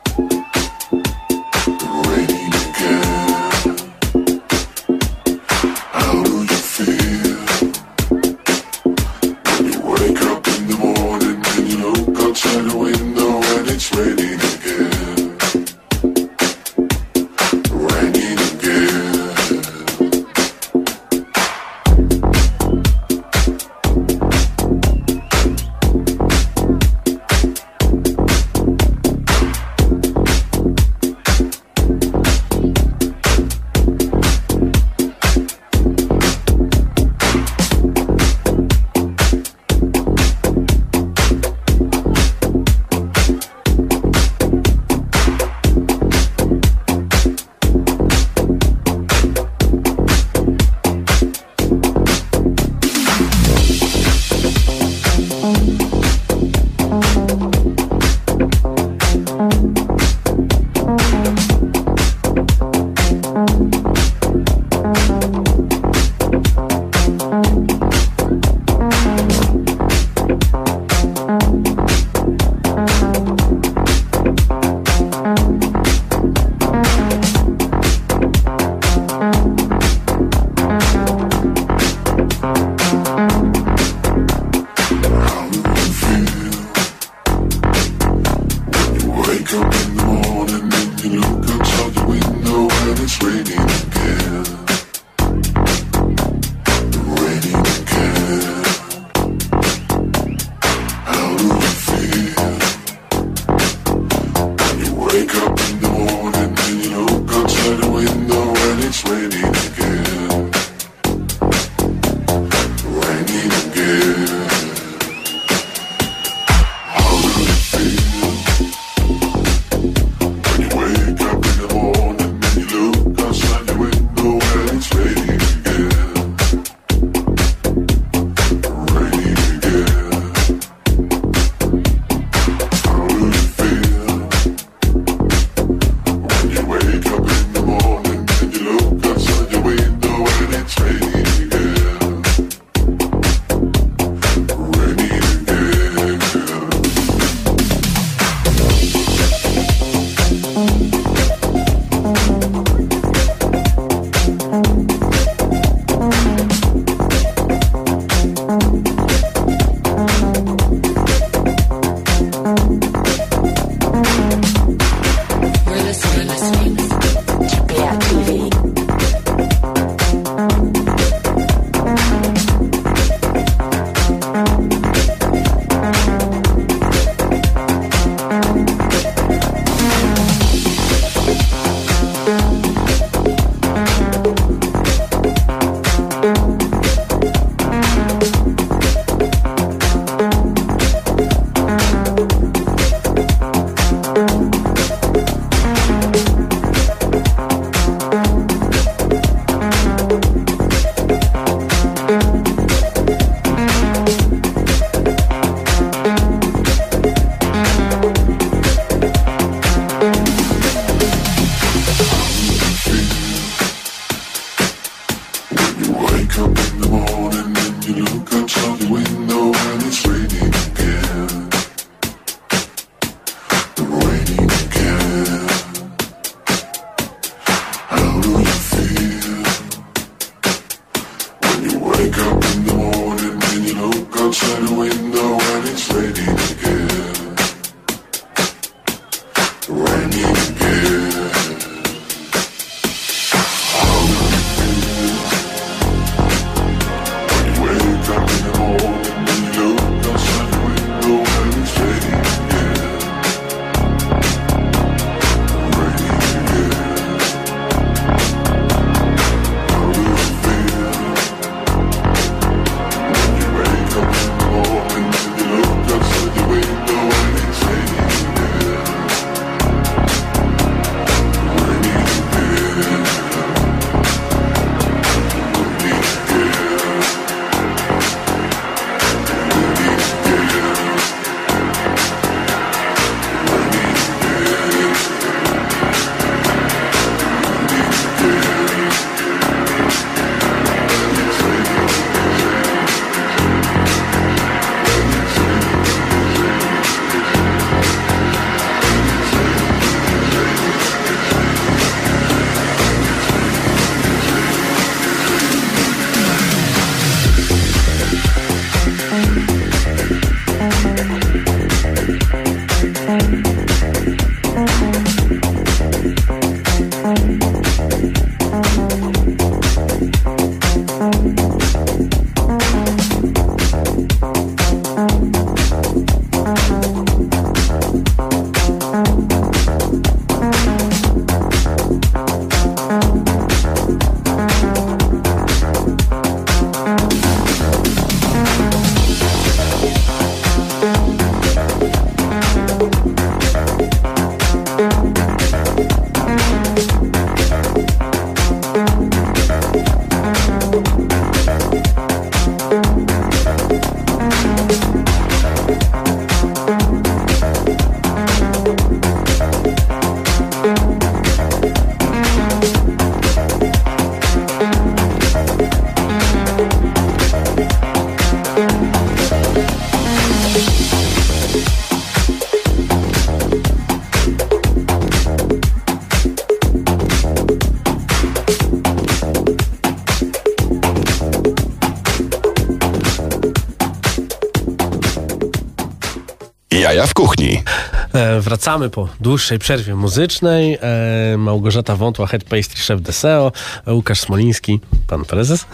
[388.66, 390.78] wracamy po dłuższej przerwie muzycznej.
[390.82, 393.52] E, Małgorzata Wątła, head pastry chef Deseo,
[393.86, 395.66] Łukasz Smoliński, pan prezes.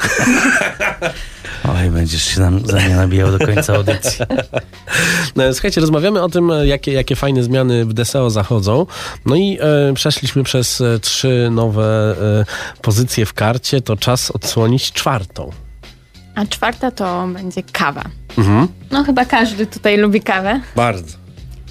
[1.76, 4.24] Oj, będziesz się nam za mnie nabijał do końca audycji.
[5.36, 8.86] No, Słuchajcie, rozmawiamy o tym, e, jakie, jakie fajne zmiany w Deseo zachodzą.
[9.26, 13.80] No i e, przeszliśmy przez e, trzy nowe e, pozycje w karcie.
[13.80, 15.51] To czas odsłonić czwartą.
[16.34, 18.05] A czwarta to będzie kawa.
[18.38, 18.68] Mhm.
[18.90, 21.21] No chyba każdy tutaj lubi kawę, Bardzo.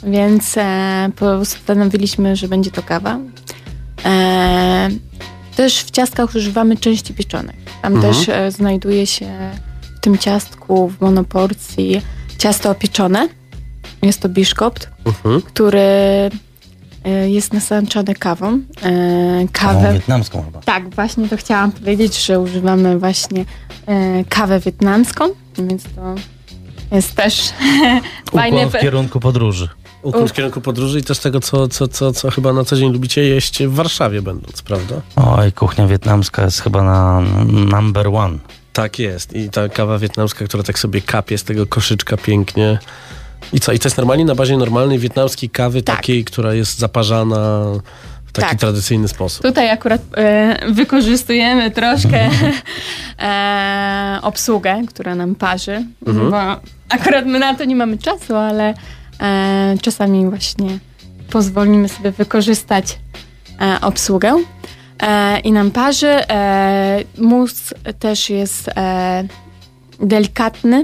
[0.03, 3.19] Więc e, postanowiliśmy, że będzie to kawa.
[4.05, 4.89] E,
[5.55, 7.55] też w ciastkach używamy części pieczonych.
[7.81, 8.13] Tam Mhm.
[8.13, 9.27] też e, znajduje się
[9.97, 12.01] w tym ciastku, w monoporcji
[12.37, 13.29] ciasto pieczone.
[14.01, 15.41] Jest to biszkopt, Mhm.
[15.41, 15.81] który
[17.27, 18.59] jest nasączony kawą.
[19.51, 20.59] Kawą kawę wietnamską chyba.
[20.59, 23.45] tak, właśnie to chciałam powiedzieć, że używamy właśnie
[24.29, 25.25] kawę wietnamską,
[25.57, 26.15] więc to
[26.95, 27.49] jest też
[28.31, 28.57] fajny...
[28.57, 29.69] Ukłon w kierunku podróży.
[30.01, 32.93] Ukłon w kierunku podróży i też tego, co, co, co, co chyba na co dzień
[32.93, 34.95] lubicie jeść w Warszawie będąc, prawda?
[35.15, 37.21] Oj, kuchnia wietnamska jest chyba na
[37.71, 38.37] number one.
[38.73, 39.33] Tak jest.
[39.33, 42.79] I ta kawa wietnamska, która tak sobie kapie z tego koszyczka pięknie.
[43.53, 43.71] I co?
[43.71, 45.95] I to jest normalnie na bazie normalnej wietnamskiej kawy, Tak.
[45.95, 47.63] takiej, która jest zaparzana
[48.25, 48.59] w taki Tak.
[48.59, 49.41] tradycyjny sposób.
[49.43, 52.29] Tutaj akurat e, wykorzystujemy troszkę
[53.19, 56.31] e, obsługę, która nam parzy, Mhm.
[56.31, 56.37] bo
[56.89, 58.73] akurat my na to nie mamy czasu, ale
[59.81, 60.79] czasami właśnie
[61.31, 62.99] pozwolimy sobie wykorzystać
[63.61, 64.43] e, obsługę
[64.99, 66.07] e, i nam parzy.
[66.07, 69.23] E, mus też jest e,
[69.99, 70.83] delikatny.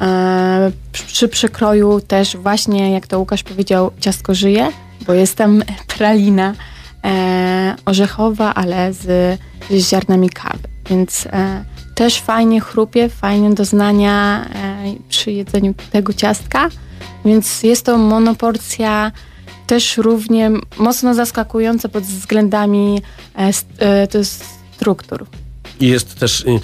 [0.00, 4.68] E, przy przekroju też właśnie, jak to Łukasz powiedział, ciastko żyje,
[5.06, 6.54] bo jest tam pralina
[7.04, 9.38] e, orzechowa, ale z,
[9.70, 10.68] z ziarnami kawy.
[10.90, 11.64] Więc e,
[11.94, 16.68] też fajnie chrupie, fajnie doznania e, przy jedzeniu tego ciastka.
[17.24, 19.12] Więc jest to monoporcja
[19.66, 23.02] też równie mocno zaskakująca pod względami
[23.38, 25.26] e, e, struktur.
[25.80, 26.60] I jest też y,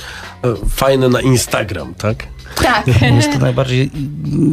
[0.68, 2.16] fajne na Instagram, tak?
[2.55, 2.86] Tak.
[3.16, 3.90] Jest to najbardziej,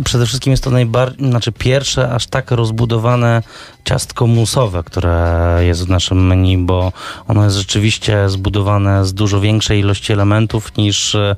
[0.03, 3.43] przede wszystkim jest to najbardziej, znaczy pierwsze aż tak rozbudowane
[3.83, 6.91] ciastko musowe, które jest w naszym menu, bo
[7.27, 11.35] ono jest rzeczywiście zbudowane z dużo większej ilości elementów niż e,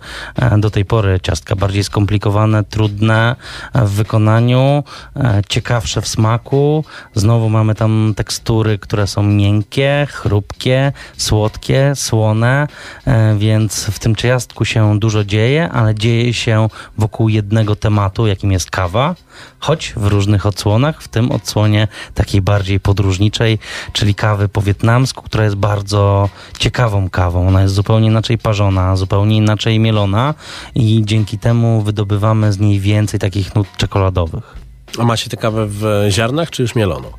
[0.57, 1.55] do tej pory ciastka.
[1.55, 3.35] Bardziej skomplikowane, trudne
[3.75, 4.83] w wykonaniu,
[5.15, 6.83] e, ciekawsze w smaku.
[7.13, 12.67] Znowu mamy tam tekstury, które są miękkie, chrupkie, słodkie, słone,
[13.05, 16.54] e, więc w tym ciastku się dużo dzieje, ale dzieje się
[16.97, 19.15] wokół jednego tematu, jakim jest kawa,
[19.59, 23.59] choć w różnych odsłonach, w tym odsłonie takiej bardziej podróżniczej,
[23.93, 27.47] czyli kawy po wietnamsku, która jest bardzo ciekawą kawą.
[27.47, 30.33] Ona jest zupełnie inaczej parzona, zupełnie inaczej mielona
[30.75, 34.64] i dzięki temu wydobywamy z niej więcej takich nut czekoladowych.
[34.99, 37.11] A macie tę kawę w ziarnach, czy już mieloną?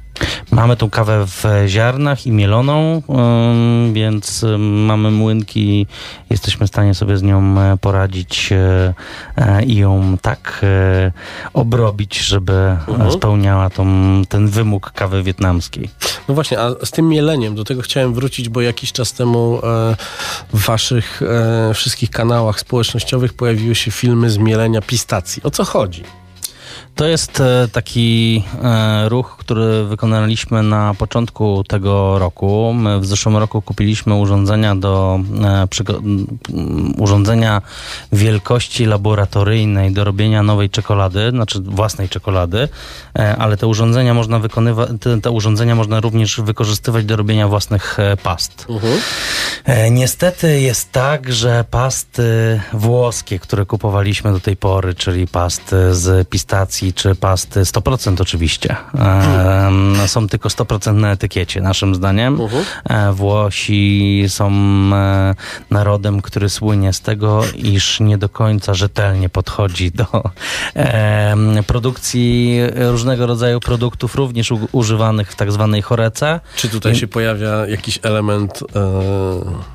[0.50, 3.02] Mamy tą kawę w ziarnach i mieloną,
[3.92, 5.86] więc mamy młynki,
[6.30, 8.94] jesteśmy w stanie sobie z nią e, poradzić e,
[9.36, 10.64] e, i ją tak
[11.52, 12.52] obrobić, żeby
[12.88, 13.12] Mhm.
[13.12, 13.86] spełniała tą,
[14.28, 15.90] ten wymóg kawy wietnamskiej.
[16.28, 19.60] No właśnie, a z tym mieleniem, do tego chciałem wrócić, bo jakiś czas temu
[20.52, 21.20] w waszych
[21.74, 25.42] wszystkich kanałach społecznościowych pojawiły się filmy z mielenia pistacji.
[25.42, 26.04] O co chodzi?
[26.96, 32.72] To jest e, taki e, ruch, który wykonaliśmy na początku tego roku.
[32.74, 35.66] My w zeszłym roku kupiliśmy urządzenia do e,
[36.98, 37.62] urządzenia
[38.12, 42.68] wielkości laboratoryjnej do robienia nowej czekolady, znaczy własnej czekolady,
[43.38, 48.66] ale te urządzenia można wykonywać, te, te urządzenia można również wykorzystywać do robienia własnych past.
[49.64, 56.28] E, Niestety jest tak, że pasty włoskie, które kupowaliśmy do tej pory, czyli pasty z
[56.28, 62.38] pistacji czy pasty 100% oczywiście, e, są tylko 100% na etykiecie, naszym zdaniem.
[62.84, 64.50] E, Włosi są
[64.92, 65.34] e,
[65.70, 70.06] narodem, który słynie z tego, iż nie do końca rzetelnie podchodzi do
[71.66, 76.40] produkcji różnego rodzaju produktów, również u, używanych w tak zwanej chorece.
[76.56, 78.90] Czy tutaj się pojawia jakiś element e,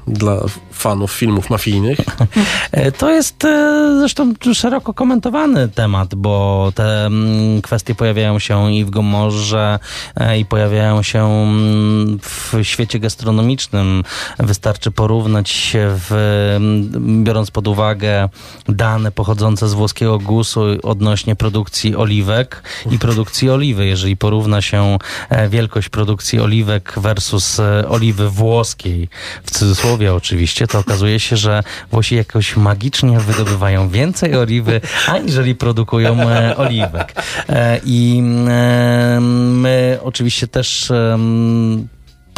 [0.08, 0.38] dla
[0.72, 1.98] fanów filmów mafijnych?
[2.72, 7.01] E, To jest e, zresztą szeroko komentowany temat, bo te
[7.64, 9.80] kwestie pojawiają się i w Gomorze,
[10.16, 11.30] e, i pojawiają się
[12.22, 14.04] w świecie gastronomicznym.
[14.40, 16.12] Wystarczy porównać się, w,
[17.24, 18.30] biorąc pod uwagę
[18.70, 23.86] dane pochodzące z włoskiego GUS-u odnośnie produkcji oliwek i produkcji oliwy.
[23.86, 24.98] Jeżeli porówna się
[25.30, 29.10] e, wielkość produkcji oliwek versus e, oliwy włoskiej,
[29.44, 36.30] w cudzysłowie oczywiście, to okazuje się, że Włosi jakoś magicznie wydobywają więcej oliwy, aniżeli produkują
[36.30, 36.58] e,
[37.50, 40.92] E, I e, my oczywiście też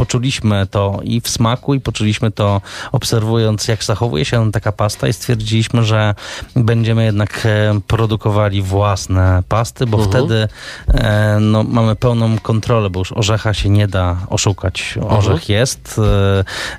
[0.04, 5.14] poczuliśmy to i w smaku, i poczuliśmy to obserwując, jak zachowuje się taka pasta i
[5.14, 6.16] stwierdziliśmy, że
[6.56, 10.12] będziemy jednak e, produkowali własne pasty, bo Mhm.
[10.12, 10.48] wtedy
[10.88, 14.96] e, no, mamy pełną kontrolę, bo już orzecha się nie da oszukać.
[15.10, 16.00] Orzech jest,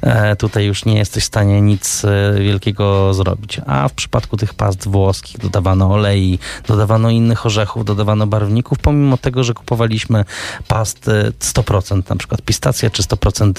[0.03, 2.03] e, tutaj już nie jesteś w stanie nic
[2.39, 3.61] wielkiego zrobić.
[3.66, 9.45] A w przypadku tych past włoskich dodawano olei, dodawano innych orzechów, dodawano barwników, pomimo tego,
[9.45, 10.25] że kupowaliśmy
[10.68, 13.14] pasty 100%, na przykład pistacja czy 100%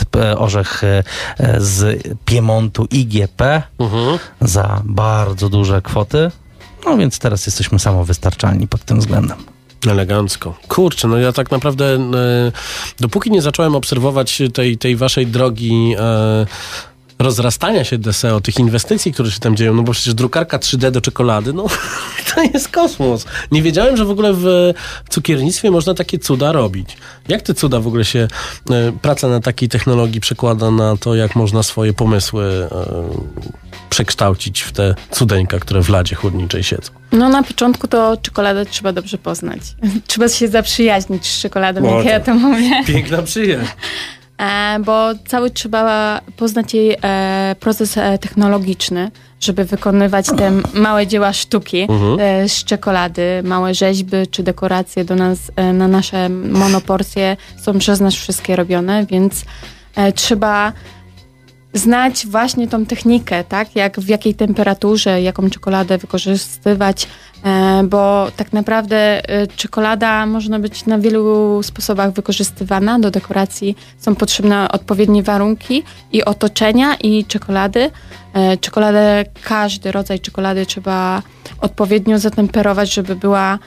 [0.06, 1.04] p- orzech e,
[1.38, 3.42] e, z Piemontu IGP
[4.42, 6.32] za bardzo duże kwoty.
[6.86, 9.38] No więc teraz jesteśmy samowystarczalni pod tym względem.
[9.88, 10.54] Elegancko.
[10.68, 12.00] Kurczę, no ja tak naprawdę e,
[13.00, 16.46] dopóki nie zacząłem obserwować tej, tej waszej drogi e,
[17.20, 21.02] rozrastania się DSEO, tych inwestycji, które się tam dzieją, no bo przecież drukarka 3D do
[21.02, 21.66] czekolady, no
[22.36, 23.26] to jest kosmos.
[23.52, 24.74] Nie wiedziałem, że w ogóle w
[25.10, 26.98] cukiernictwie można takie cuda robić.
[27.28, 28.28] Jak te cuda w ogóle się,
[28.70, 32.86] e, praca na takiej technologii przekłada na to, jak można swoje pomysły e,
[33.90, 36.92] przekształcić w te cudeńka, które w ladzie chłodniczej siedzą?
[37.12, 39.60] No na początku to czekoladę trzeba dobrze poznać.
[40.08, 42.84] trzeba się zaprzyjaźnić z czekoladą, O, jak ja to- to mówię.
[42.88, 43.72] Piękna przyjaźń.
[44.38, 51.34] E, bo cały trzeba poznać jej e, proces e, technologiczny, żeby wykonywać te małe dzieła
[51.34, 52.50] sztuki Mhm.
[52.50, 55.40] z czekolady, małe rzeźby czy dekoracje do nas,
[55.74, 59.46] na nasze monoporcje są przez nas wszystkie robione, więc
[60.16, 60.74] trzeba
[61.76, 63.76] znać właśnie tą technikę, tak?
[63.76, 67.08] Jak, w jakiej temperaturze, jaką czekoladę wykorzystywać,
[67.44, 73.00] e, bo tak naprawdę e, czekolada można być na wielu sposobach wykorzystywana.
[73.00, 77.92] Do dekoracji są potrzebne odpowiednie warunki i otoczenia i czekolady.
[78.34, 81.22] E, czekoladę, każdy rodzaj czekolady trzeba
[81.62, 83.60] odpowiednio zatemperować, żeby była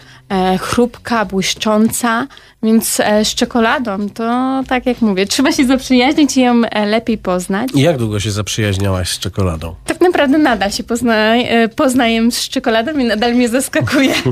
[0.60, 2.26] chrupka, błyszcząca,
[2.62, 4.24] więc z czekoladą to
[4.68, 7.70] tak jak mówię, trzeba się zaprzyjaźnić i ją lepiej poznać.
[7.74, 9.74] Jak jak długo się zaprzyjaźniałaś z czekoladą?
[9.84, 14.14] Tak naprawdę nadal się pozna, e, poznaję z czekoladą i nadal mnie zaskakuje.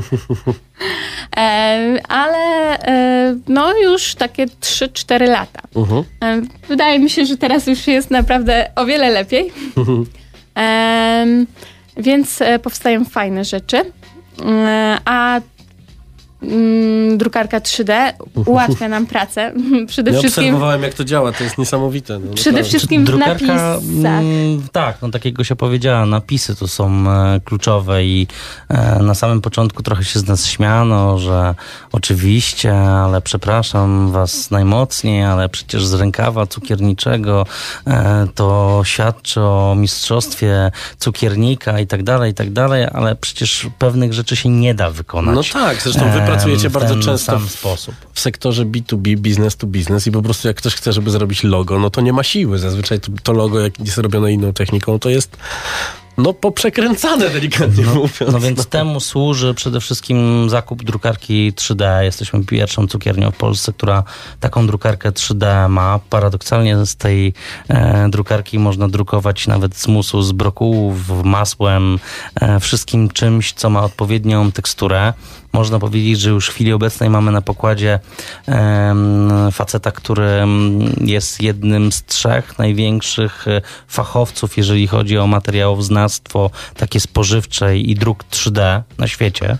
[1.37, 2.37] E, ale
[2.79, 5.61] e, no już takie 3-4 lata.
[5.75, 6.03] Mhm.
[6.23, 9.51] E, Wydaje mi się, że teraz już jest naprawdę o wiele lepiej.
[10.55, 11.47] Em,
[11.97, 13.81] więc powstają fajne rzeczy.
[15.05, 15.41] A
[16.43, 18.11] mm, drukarka 3D
[18.45, 19.53] ułatwia nam pracę.
[19.87, 22.19] Przede Ja wszystkim obserwowałem, jak to działa, to jest niesamowite.
[22.19, 22.63] No, Przede naprawdę.
[22.69, 23.79] wszystkim w Drukarka, napisach.
[24.21, 28.27] mm, tak, no tak jak Gosia powiedziała, napisy tu są e, kluczowe i
[28.69, 31.55] e, na samym początku trochę się z nas śmiano, że
[31.91, 37.45] oczywiście, ale przepraszam was najmocniej, ale przecież z rękawa cukierniczego
[37.87, 44.13] e, to świadczy o mistrzostwie cukiernika i tak dalej, i tak dalej, ale przecież pewnych
[44.13, 45.53] rzeczy się nie da wykonać.
[45.53, 47.95] No tak, zresztą em, pracujecie bardzo ten często sam sposób.
[48.13, 51.79] w sektorze B2B, business to business i po prostu jak ktoś chce, żeby zrobić logo,
[51.79, 52.59] no to nie ma siły.
[52.59, 55.37] Zazwyczaj to, to logo, jak jest robione inną techniką, to jest
[56.17, 58.31] no poprzekręcane delikatnie mówiąc.
[58.31, 62.01] No więc temu służy przede wszystkim zakup drukarki 3D.
[62.01, 64.03] Jesteśmy pierwszą cukiernią w Polsce, która
[64.39, 65.99] taką drukarkę 3D ma.
[66.09, 67.33] Paradoksalnie z tej
[67.67, 71.99] e, drukarki można drukować nawet z musu, z brokułów, masłem,
[72.41, 75.13] e, wszystkim czymś, co ma odpowiednią teksturę.
[75.57, 77.99] Można powiedzieć, że już w chwili obecnej mamy na pokładzie
[79.51, 80.45] faceta, który
[81.01, 88.23] jest jednym z trzech największych e, fachowców, jeżeli chodzi o materiałoznawstwo takie spożywcze i druk
[88.31, 89.57] 3D na świecie.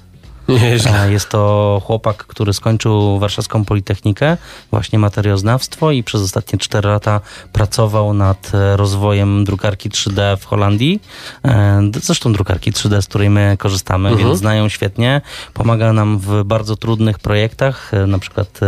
[0.47, 1.03] Nieźle.
[1.03, 4.37] E, Jest to chłopak, który skończył Warszawską Politechnikę,
[4.71, 7.21] właśnie materiałoznawstwo i przez ostatnie 4 lata
[7.53, 11.01] pracował nad e, rozwojem drukarki 3D w Holandii.
[11.45, 14.27] E, Zresztą drukarki 3D, z której my korzystamy, Mhm.
[14.27, 15.21] więc znają świetnie.
[15.53, 17.91] Pomaga nam w bardzo trudnych projektach.
[18.07, 18.59] Na przykład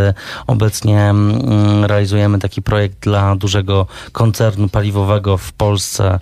[0.48, 6.20] obecnie mm, realizujemy taki projekt dla dużego koncernu paliwowego w Polsce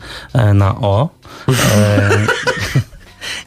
[0.54, 1.10] na O.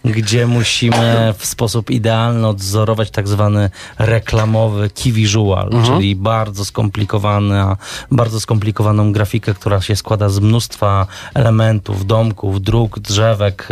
[0.04, 7.76] Gdzie musimy w sposób idealny odzorować tak zwany reklamowy key visual, czyli bardzo skomplikowana,
[8.10, 13.68] bardzo skomplikowaną grafikę, która się składa z mnóstwa elementów, domków, dróg, drzewek,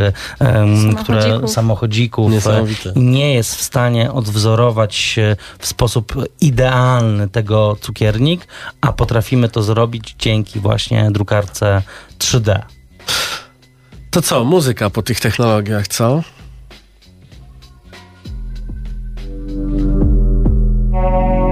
[1.03, 1.51] które Samochodzików.
[1.53, 2.33] samochodzików
[2.97, 5.17] nie jest w stanie odwzorować
[5.59, 8.47] w sposób idealny tego cukiernik,
[8.81, 11.83] a potrafimy to zrobić dzięki właśnie drukarce
[12.19, 12.61] 3D.
[14.11, 16.23] To co, muzyka po tych technologiach, co?
[20.89, 21.48] Wczoraj na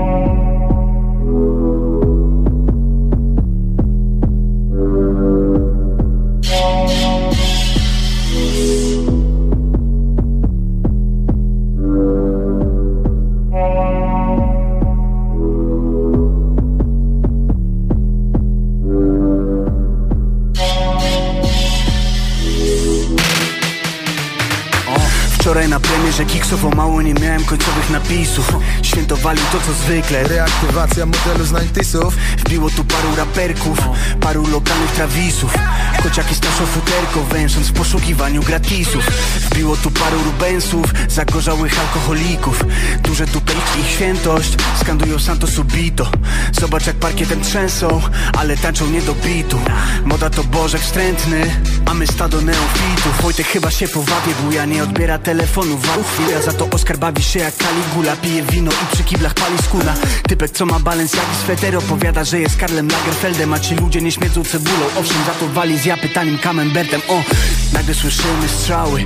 [26.17, 28.53] Hoje aqui o mało nie miałem końcowych napisów.
[28.83, 30.23] Świętowali to co zwykle.
[30.23, 32.13] Reaktywacja modelu z 90sów
[32.47, 33.79] Wbiło tu paru raperków,
[34.21, 35.55] paru lokalnych trawisów.
[36.03, 39.07] Kociaki staszą futerko, węsząc w poszukiwaniu gratisów.
[39.51, 42.65] Wbiło tu paru rubensów, zagorzałych alkoholików.
[43.03, 46.11] Duże tupelki ich świętość, skandują Santo Subito.
[46.53, 48.01] Zobacz jak parkietem trzęsą,
[48.39, 49.61] ale tańczą nie do bitu.
[50.05, 53.23] Moda to bożek wstrętny, a my stado neofitów.
[53.23, 57.39] Wojtek chyba się powabię, buja nie odbiera telefonu Warów, ja za to Oskar bawi się
[57.41, 59.95] jak Caligula Pije wino i przy kiblach pali skóra.
[60.29, 64.13] Typek co ma balans jak sweter opowiada, że jest Karlem Lagerfeldem A ci ludzie nie
[64.13, 67.01] śmiedzą cebulą, owszem za to wali z ja pytaniem Camembertem.
[67.09, 67.23] O,
[67.73, 69.05] nagle słyszymy strzały,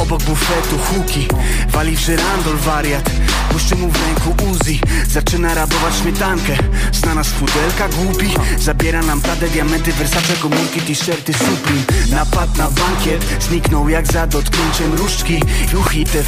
[0.00, 1.28] obok bufetu huki.
[1.68, 3.10] Wali w żyrandol wariat,
[3.50, 4.80] błyszczy mu w ręku Uzi.
[5.08, 6.52] Zaczyna rabować śmietankę,
[6.92, 8.34] znana z pudelka głupi.
[8.58, 11.82] Zabiera nam Prada, diamenty, Versace, komórki, t-shirty Supreme.
[12.10, 15.42] Napad na bankiet, zniknął jak za dotknięciem różdżki.
[15.72, 16.22] Ruch i te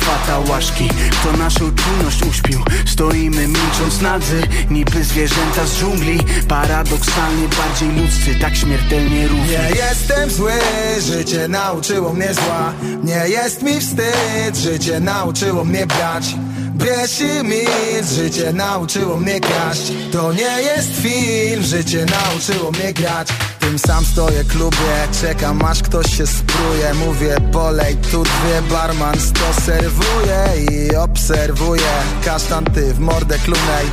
[0.45, 2.61] fatałaszki, kto naszą czujność uśpił?
[2.87, 6.19] Stoimy milcząc nadzy, niby zwierzęta z dżungli.
[6.49, 9.49] Paradoksalnie bardziej ludzcy, tak śmiertelnie równi.
[9.49, 10.53] Nie jestem zły,
[11.01, 12.73] życie nauczyło mnie zła.
[13.05, 16.35] Nie jest mi wstyd, życie nauczyło mnie brać
[16.75, 19.93] Bierz i milcz, życie nauczyło mnie kraść.
[20.12, 23.29] To nie jest film, życie nauczyło mnie grać.
[23.61, 26.95] Tym sam stoję klubie, czekam aż ktoś się spruje.
[26.95, 31.93] Mówię polej, tu dwie, barman sto serwuje I obserwuję.
[32.25, 33.87] Kasztan ty w mordę klunej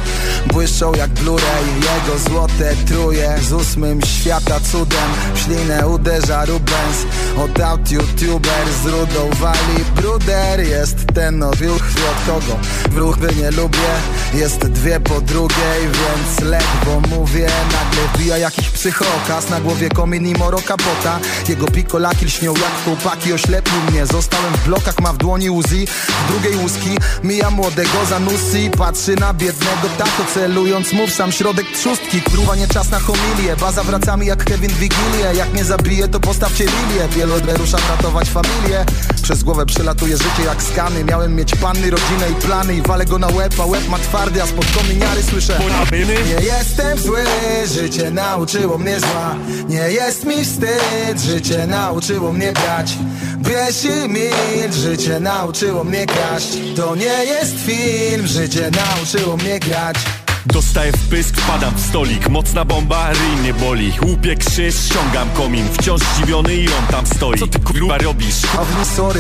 [0.48, 1.66] Błyszczą jak Blu-ray.
[1.76, 5.10] Jego złote truje Z ósmym świata cudem.
[5.34, 6.98] W ślinę uderza Rubens
[7.44, 10.60] Od out youtuber z rudą wali Bruder.
[10.60, 13.92] Jest ten od ruch od kogo W ruchy nie lubię
[14.34, 20.34] Jest dwie po drugiej Więc ledwo mówię Nagle wbija jakiś psychokas Na głowie komin i
[20.34, 21.20] moro kapota.
[21.50, 24.06] Jego pikolaki lśnią jak chłopaki Oślepił mnie.
[24.06, 25.88] Zostałem w blokach Ma w dłoni Uzi.
[25.88, 31.32] W drugiej łuski Mija młodego za nusy Patrzy na biednego tato Celując mu w sam
[31.32, 32.22] środek trzustki.
[32.22, 35.34] Kruwa nie czas na homilię Baza wracami jak Kevin Wigilię.
[35.36, 37.08] Jak mnie zabije to postawcie lilię.
[37.16, 38.86] Wielodre ruszam ratować familię.
[39.22, 41.04] Przez głowę przelatuje życie jak skany.
[41.04, 42.36] Miałem mieć panny, rodzinę i
[42.70, 45.60] I walę go na łeb, a łeb ma twardy A spod kominiary słyszę.
[45.92, 47.24] Nie jestem zły,
[47.66, 49.36] życie nauczyło mnie zła.
[49.68, 52.94] Nie jest mi wstyd, życie nauczyło mnie brać.
[53.38, 56.58] Bierz i milcz, życie nauczyło mnie kraść.
[56.76, 59.98] To nie jest film, życie nauczyło mnie grać
[60.46, 62.30] Dostaję w pysk, wpadam w stolik.
[62.30, 63.94] Mocna bomba, ryj boli.
[64.06, 65.66] Łupię krzyż, ściągam komin.
[65.74, 67.40] Wciąż zdziwiony i on tam stoi.
[67.40, 68.36] Co ty kurwa robisz?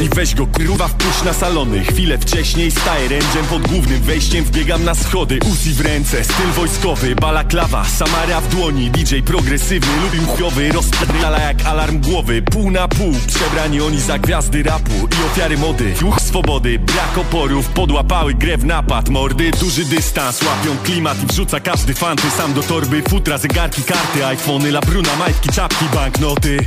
[0.06, 1.84] I weź go kurwa wpuść na salony.
[1.86, 4.46] Chwilę wcześniej staję rędziem pod głównym wejściem.
[4.46, 6.24] Wbiegam na schody, Uzi w ręce.
[6.24, 12.42] Styl wojskowy, balaklawa Samara w dłoni, DJ progresywny Lubił chujowy, rozpierdala jak alarm głowy.
[12.42, 17.70] Pół na pół, przebrani oni za gwiazdy rapu I ofiary mody, juch swobody Brak oporów,
[17.70, 19.10] podłapały grę w napad.
[19.10, 23.02] Mordy, duży dystans, łapią klimat I wrzuca każdy fanty sam do torby.
[23.10, 26.58] Futra, zegarki, karty, iPhony Labruna, majtki, czapki, banknoty.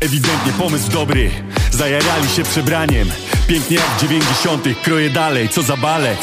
[0.00, 1.30] Ewidentnie pomysł dobry.
[1.70, 3.08] Zajarali się przebraniem.
[3.46, 4.82] Pięknie jak dziewięćdziesiątych.
[4.82, 6.18] Kroję dalej, co za balet.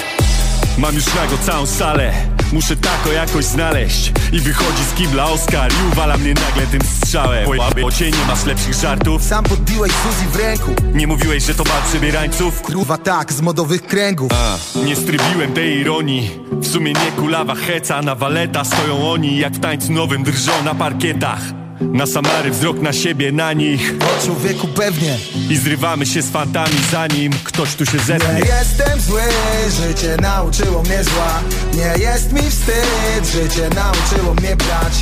[0.78, 4.12] Mam już nago całą salę Muszę tako jakoś znaleźć.
[4.32, 7.50] I wychodzi z kibla Oskar I uwala mnie nagle tym strzałem.
[7.82, 9.24] Bo cię nie masz lepszych żartów.
[9.24, 10.72] Sam podbiłeś Suzy w ręku.
[10.94, 12.62] Nie mówiłeś, że to bal przebierańców?
[12.62, 14.32] Kurwa tak, z modowych kręgów.
[14.34, 16.32] A, nie strybiłem tej ironii.
[16.52, 20.76] W sumie nie kulawa heca Na waleta stoją oni Jak w tańcu nowym drżą na
[20.76, 23.94] parkietach na Samary wzrok na siebie, na nich.
[24.02, 25.18] O człowieku pewnie.
[25.50, 29.22] I zrywamy się z fantami zanim ktoś tu się zetnie Nie jestem zły,
[29.70, 31.42] życie nauczyło mnie zła.
[31.74, 35.02] Nie jest mi wstyd, życie nauczyło mnie brać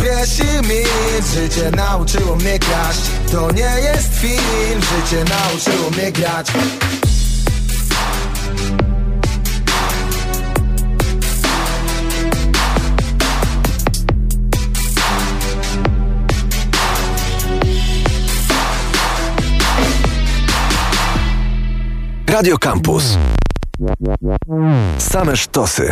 [0.00, 3.00] Bierz i milcz, życie nauczyło mnie kraść.
[3.32, 6.46] To nie jest film, życie nauczyło mnie grać
[22.34, 23.16] Radio Campus.
[24.96, 25.82] Same sztosy.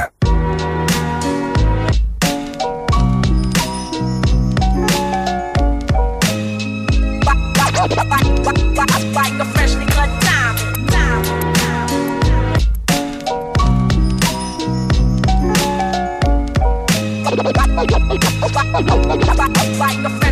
[19.78, 20.22] Like a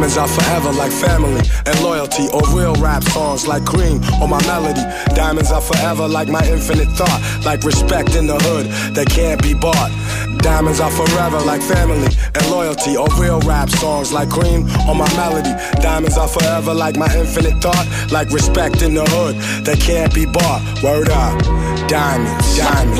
[0.00, 4.40] Diamonds are forever like family and loyalty, or real rap songs like cream or my
[4.46, 4.80] melody.
[5.14, 9.52] Diamonds are forever like my infinite thought, like respect in the hood that can't be
[9.52, 9.90] bought.
[10.40, 15.04] Diamonds are forever like family and loyalty, or real rap songs like cream or my
[15.20, 15.52] melody.
[15.82, 19.36] Diamonds are forever like my infinite thought, like respect in the hood
[19.66, 20.62] that can't be bought.
[20.82, 21.38] Word up,
[21.90, 22.98] diamonds, diamonds.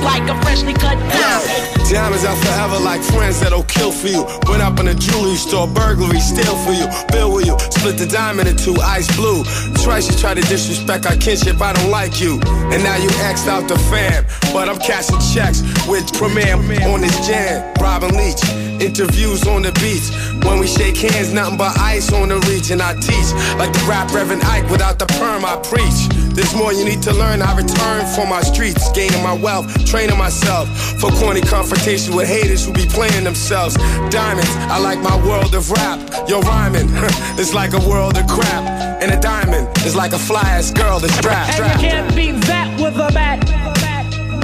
[0.00, 1.76] Like a freshly cut diamond.
[1.90, 4.24] Diamonds are forever like friends that'll kill for you.
[4.48, 8.06] Went up in a jewelry store, burglary, steal for you, bill with you, split the
[8.06, 9.42] diamond in two, ice blue.
[9.82, 12.38] Twice you try to disrespect our kinship, I don't like you.
[12.70, 17.26] And now you axed out the fam, but I'm cashing checks with Premier on this
[17.26, 17.74] jam.
[17.80, 18.42] Robin Leach,
[18.80, 20.12] interviews on the beach.
[20.44, 23.84] When we shake hands, nothing but ice on the reach, and I teach like the
[23.88, 26.26] rap Reverend Ike without the perm, I preach.
[26.36, 27.40] There's more you need to learn.
[27.40, 30.68] I return for my streets, gaining my wealth, training myself
[31.00, 33.74] for corny confrontation with haters who be playing themselves.
[34.12, 35.98] Diamonds, I like my world of rap.
[36.28, 36.88] Yo, rhyming,
[37.40, 38.64] it's like a world of crap.
[39.02, 41.60] And a diamond is like a fly ass girl that's strapped.
[41.60, 43.55] And you can't beat that with a bat.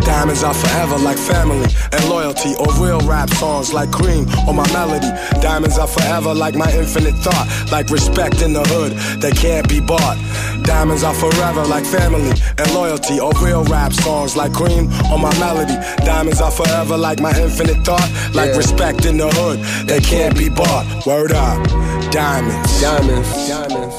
[0.04, 4.66] Diamonds are forever like family and loyalty, or real rap songs like cream or my
[4.72, 5.08] melody.
[5.40, 9.80] Diamonds are forever like my infinite thought, like respect in the hood that can't be
[9.80, 10.18] bought.
[10.64, 15.32] Diamonds are forever like family and loyalty, or real rap songs like cream or my
[15.38, 15.74] melody.
[16.04, 20.48] Diamonds are forever like my infinite thought, like respect in the hood that can't be
[20.48, 20.84] bought.
[21.06, 21.66] Word up,
[22.10, 23.96] diamonds, diamonds, diamonds,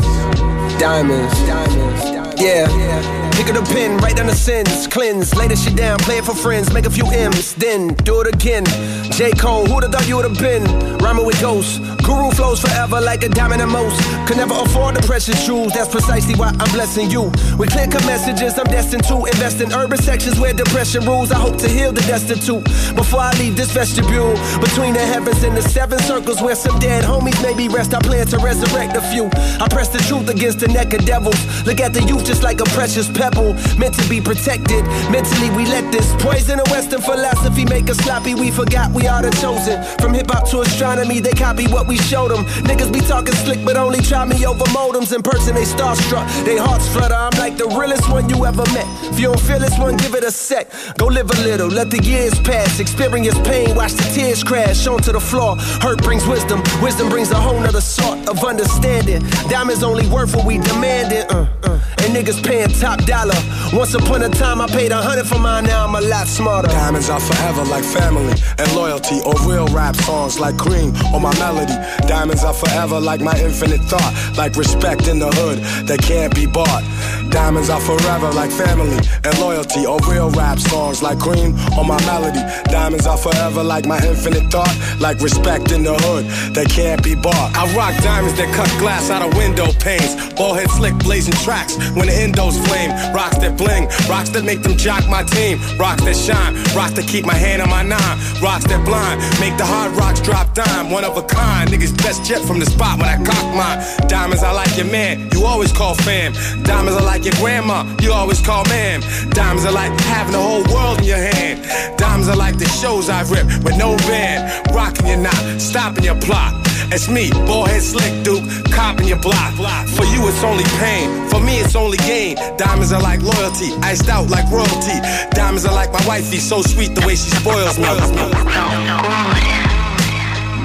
[0.80, 2.42] diamonds, diamonds.
[2.42, 3.23] Yeah.
[3.34, 6.26] Pick up the pen, write down the sins, cleanse, lay this shit down, play it
[6.26, 8.64] for friends, make a few M's, then do it again.
[9.12, 9.32] J.
[9.32, 10.64] Cole, who'da thought you would've been?
[11.00, 11.80] Rhyming with ghosts.
[12.04, 13.98] Guru flows forever like a diamond in most.
[14.28, 17.32] Could never afford the precious jewels, that's precisely why I'm blessing you.
[17.58, 21.32] With clear cut messages, I'm destined to invest in urban sections where depression rules.
[21.32, 22.64] I hope to heal the destitute
[22.96, 24.34] before I leave this vestibule.
[24.62, 28.28] Between the heavens and the seven circles where some dead homies maybe rest, I plan
[28.28, 29.26] to resurrect a few.
[29.60, 31.40] I press the truth against the neck of devils.
[31.66, 34.84] Look at the youth just like a precious pebble, meant to be protected.
[35.08, 38.36] Mentally, we let this poison of Western philosophy make us sloppy.
[38.36, 39.82] We forgot we are the chosen.
[40.02, 42.44] From hip hop to astronomy, they copy what we showed them.
[42.68, 45.16] Niggas be talking slick, but only try me over modems.
[45.16, 46.26] In person, they starstruck.
[46.44, 47.16] They hearts flutter.
[47.16, 48.88] I'm like the realest one you ever met.
[49.12, 50.68] If you don't feel this one, give it a sec.
[50.98, 52.80] Go live a little, let the years pass.
[52.80, 55.56] Experience pain, watch the tears crash onto the floor.
[55.86, 59.22] Hurt brings wisdom, wisdom brings a whole nother sort of understanding.
[59.48, 61.26] Diamonds only worth what we demanded.
[61.32, 61.80] Uh, uh.
[62.04, 63.40] And niggas paying top dollar.
[63.72, 66.68] Once upon a time, I paid a hundred for mine, now I'm a lot smarter.
[66.68, 71.34] Diamonds are forever like family and loyalty, or real rap songs like cream or my
[71.40, 71.74] melody.
[72.08, 76.46] Diamonds are forever like my infinite thought, like respect in the hood that can't be
[76.46, 76.84] bought.
[77.32, 82.00] Diamonds are forever like family and loyalty, or real rap songs like cream or my
[82.06, 82.44] melody.
[82.66, 87.16] Diamonds are forever like my infinite thought, like respect in the hood that can't be
[87.16, 87.56] bought.
[87.56, 90.16] I rock diamonds that cut glass out of window panes.
[90.36, 92.92] Ballhead slick blazing tracks when the endos flame.
[93.14, 95.60] Rocks that bling, rocks that make them jock my team.
[95.78, 98.18] Rocks that shine, rocks that keep my hand on my nine.
[98.42, 100.90] Rocks that blind, make the hard rocks drop dime.
[100.92, 103.80] One of a kind, niggas best jet from the spot when I cock mine.
[104.08, 106.34] Diamonds, I like your man, you always call fam.
[106.64, 109.02] Diamonds, I like your grandma, you always call ma'am.
[109.32, 111.64] Diamonds, I like having the whole world in your hand.
[111.98, 114.68] Diamonds, I like the shows I rip with no band.
[114.74, 116.54] Rocking your knot, stopping your plot.
[116.92, 119.54] It's me, ballhead slick duke, copping your block.
[119.88, 121.30] For you, it's only pain.
[121.30, 122.36] For me, it's only gain.
[122.58, 125.00] Diamonds are like loyalty, iced out like royalty.
[125.32, 127.86] Diamonds are like my wifey, so sweet the way she spoils me.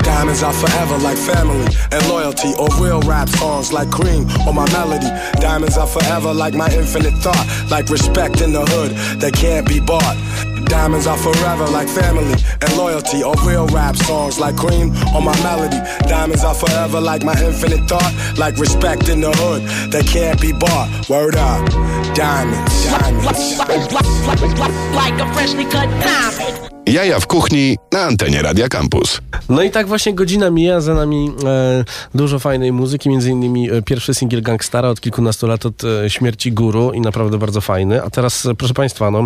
[0.03, 4.67] Diamonds are forever like family and loyalty, or real rap songs like cream or my
[4.73, 5.09] melody.
[5.41, 9.81] Diamonds are forever like my infinite thought, like respect in the hood that can't be
[9.81, 10.17] bought.
[10.69, 15.37] Diamonds are forever like family and loyalty, or real rap songs like cream or my
[15.43, 15.81] melody.
[16.09, 19.63] Diamonds are forever like my infinite thought, like respect in the hood
[19.93, 20.89] that can't be bought.
[21.09, 21.65] Word up,
[22.15, 23.59] diamonds, diamonds.
[24.95, 26.69] Like a freshly cut diamond.
[26.89, 29.21] Jaja w kuchni na antenie Radia Campus.
[29.49, 33.83] No i tak właśnie godzina mija, za nami e, dużo fajnej muzyki, między innymi e,
[33.83, 38.03] pierwszy singiel Gangstara od kilkunastu lat od e, śmierci Guru i naprawdę bardzo fajny.
[38.03, 39.25] A teraz, e, proszę Państwa, no,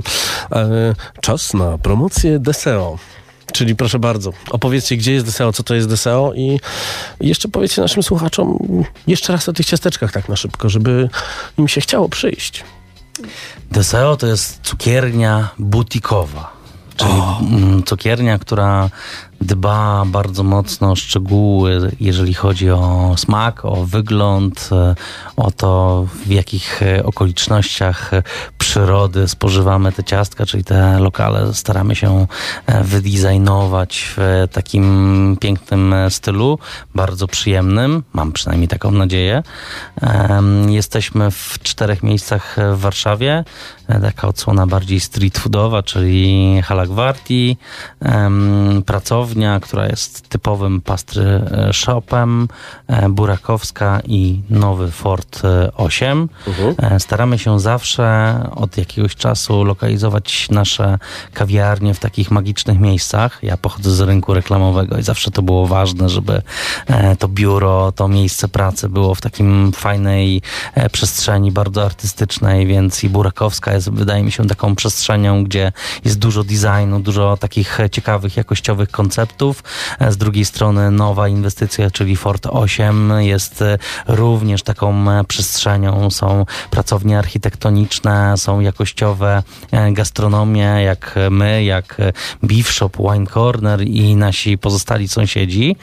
[0.53, 2.99] e, czas na promocję Deseo.
[3.53, 6.61] Czyli proszę bardzo, opowiedzcie, gdzie jest Deseo, co to jest Deseo i
[7.21, 8.59] jeszcze powiedzcie naszym słuchaczom
[9.07, 11.09] jeszcze raz o tych ciasteczkach tak na szybko, żeby
[11.59, 12.65] im się chciało przyjść.
[13.71, 16.53] Deseo to jest cukiernia butikowa.
[16.97, 18.91] Czyli mm, cukiernia, która
[19.43, 24.95] dba bardzo mocno o szczegóły, jeżeli chodzi o smak, o wygląd, e,
[25.37, 28.23] o to, w jakich e, okolicznościach e,
[28.59, 32.27] przyrody spożywamy te ciastka, czyli te lokale staramy się
[32.85, 36.59] wydizajnować w takim pięknym stylu,
[36.95, 39.43] bardzo przyjemnym, mam przynajmniej taką nadzieję.
[40.69, 43.45] Jesteśmy w czterech miejscach w Warszawie.
[44.03, 47.57] Taka odsłona bardziej street foodowa, czyli Halagwarti,
[48.01, 49.32] em, pracownia,
[49.63, 52.49] która jest typowym pastry e, shopem,
[52.87, 56.29] e, Burakowska i Nowy Fort e, 8.
[56.79, 60.99] E, Staramy się zawsze od jakiegoś czasu lokalizować nasze
[61.33, 63.39] kawiarnie w takich magicznych miejscach.
[63.43, 66.43] Ja pochodzę z rynku reklamowego i zawsze to było ważne, żeby
[67.19, 70.43] to biuro, to miejsce pracy było w takim fajnej
[70.93, 75.73] przestrzeni, bardzo artystycznej, więc i Burakowska jest, wydaje mi się, taką przestrzenią, gdzie
[76.05, 79.22] jest dużo designu, dużo takich ciekawych, jakościowych konceptów.
[79.99, 83.65] E, Z drugiej strony nowa inwestycja, czyli Fort 8 jest
[84.09, 86.11] również taką przestrzenią.
[86.11, 89.43] Są pracownie architektoniczne, są jakościowe
[89.93, 91.97] gastronomie, jak my, jak
[92.43, 95.77] Beef Shop, Wine Corner i nasi pozostali sąsiedzi.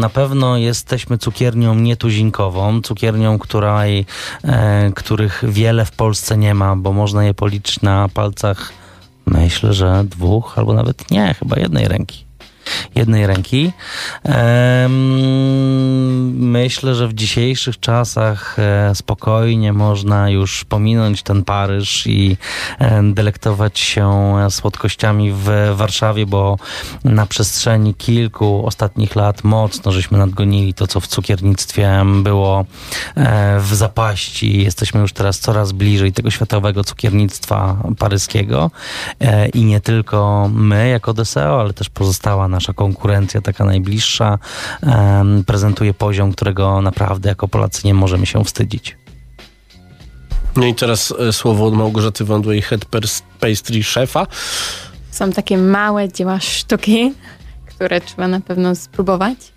[0.00, 4.06] Na pewno jesteśmy cukiernią nietuzinkową, cukiernią, której,
[4.44, 8.72] e, których wiele w Polsce nie ma, bo można je policzyć na palcach,
[9.30, 12.29] myślę, że dwóch albo nawet nie, chyba jednej ręki.
[12.94, 13.72] Jednej ręki.
[16.34, 22.36] Myślę, że w dzisiejszych czasach e, spokojnie można już pominąć ten Paryż i
[22.78, 26.58] e, delektować się słodkościami w Warszawie, bo
[27.04, 32.64] na przestrzeni kilku ostatnich lat mocno żeśmy nadgonili to, co w cukiernictwie było
[33.14, 34.62] e, w zapaści.
[34.62, 38.70] Jesteśmy już teraz coraz bliżej tego światowego cukiernictwa paryskiego
[39.54, 44.38] i nie tylko my jako DSEO, ale też pozostała nasza konkurencja, taka najbliższa,
[45.46, 48.96] prezentuje poziom, którego naprawdę jako Polacy nie możemy się wstydzić.
[50.56, 52.84] No i teraz e, słowo od Małgorzaty Wądłej, head
[53.40, 54.26] pastry szefa.
[55.10, 57.12] Są takie małe dzieła sztuki,
[57.66, 59.52] które trzeba na pewno spróbować.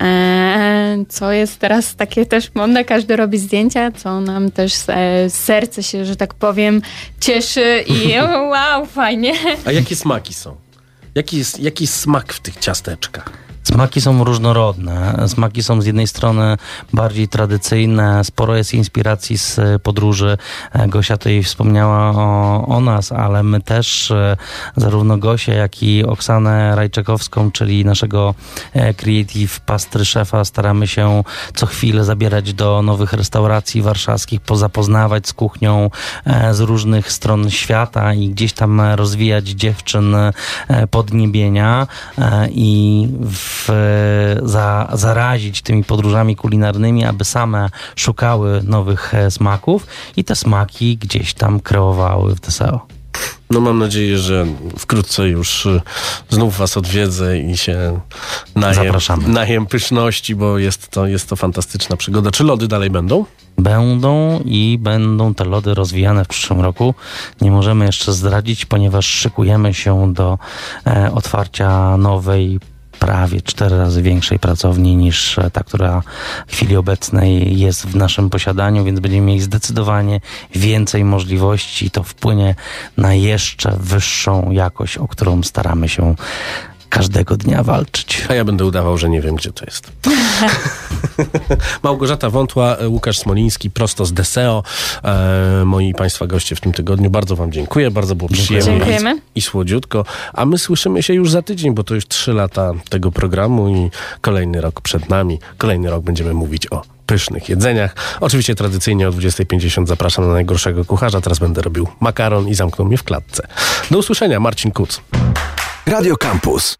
[0.00, 5.82] Eee, co jest teraz takie też modne, każdy robi zdjęcia, co nam też e, serce
[5.82, 6.82] się, że tak powiem,
[7.20, 8.14] cieszy i
[8.52, 9.32] wow, fajnie.
[9.64, 10.65] A jakie smaki są?
[11.16, 13.45] Jaki jest, jaki jest smak w tych ciasteczkach?
[13.66, 15.24] Smaki są różnorodne.
[15.28, 16.56] Smaki są z jednej strony
[16.92, 20.38] bardziej tradycyjne, sporo jest inspiracji z podróży.
[20.72, 24.36] E, Gosia tutaj wspomniała o, o nas, ale my też, e,
[24.76, 28.34] zarówno Gosię, jak i Oksanę Rajczakowską, czyli naszego
[28.72, 31.22] e, creative pastry szefa, staramy się
[31.54, 35.90] co chwilę zabierać do nowych restauracji warszawskich, pozapoznawać z kuchnią
[36.52, 40.16] z różnych stron świata i gdzieś tam rozwijać dziewczyn
[40.90, 41.86] podniebienia
[42.50, 43.55] i w,
[44.42, 49.86] za, zarazić tymi podróżami kulinarnymi, aby same szukały nowych e, smaków
[50.16, 52.86] i te smaki gdzieś tam kreowały w DSEO.
[53.50, 54.46] No mam nadzieję, że
[54.78, 55.80] wkrótce już y,
[56.30, 58.00] znów was odwiedzę i się
[58.56, 59.28] najem, Zapraszamy.
[59.28, 62.30] najem pyszności, bo jest to, jest to fantastyczna przygoda.
[62.30, 63.24] Czy lody dalej będą?
[63.58, 66.94] Będą i będą te lody rozwijane w przyszłym roku.
[67.40, 70.38] Nie możemy jeszcze zdradzić, ponieważ szykujemy się do
[70.86, 72.60] e, otwarcia nowej
[72.98, 76.02] prawie cztery razy większej pracowni niż ta, która
[76.46, 80.20] w chwili obecnej jest w naszym posiadaniu, więc będziemy mieli zdecydowanie
[80.54, 82.54] więcej możliwości i to wpłynie
[82.96, 86.14] na jeszcze wyższą jakość, o którą staramy się
[86.88, 88.26] każdego dnia walczyć.
[88.28, 89.92] A ja będę udawał, że nie wiem, gdzie to jest.
[91.82, 94.62] Małgorzata Wątła, Łukasz Smoliński, prosto z Deseo.
[95.04, 97.10] E, moi Państwa goście w tym tygodniu.
[97.10, 99.20] Bardzo Wam dziękuję, bardzo było przyjemnie Dziękujemy.
[99.34, 100.04] i słodziutko.
[100.32, 103.90] A my słyszymy się już za tydzień, bo to już trzy lata tego programu i
[104.20, 105.38] kolejny rok przed nami.
[105.58, 107.94] Kolejny rok będziemy mówić o pysznych jedzeniach.
[108.20, 111.20] Oczywiście tradycyjnie o 20.50 zapraszam na najgorszego kucharza.
[111.20, 113.46] Teraz będę robił makaron i zamknął mnie w klatce.
[113.90, 115.00] Do usłyszenia, Marcin Kuc.
[115.88, 116.76] Radio Campus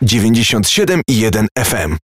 [0.00, 2.07] 97 i 1 FM.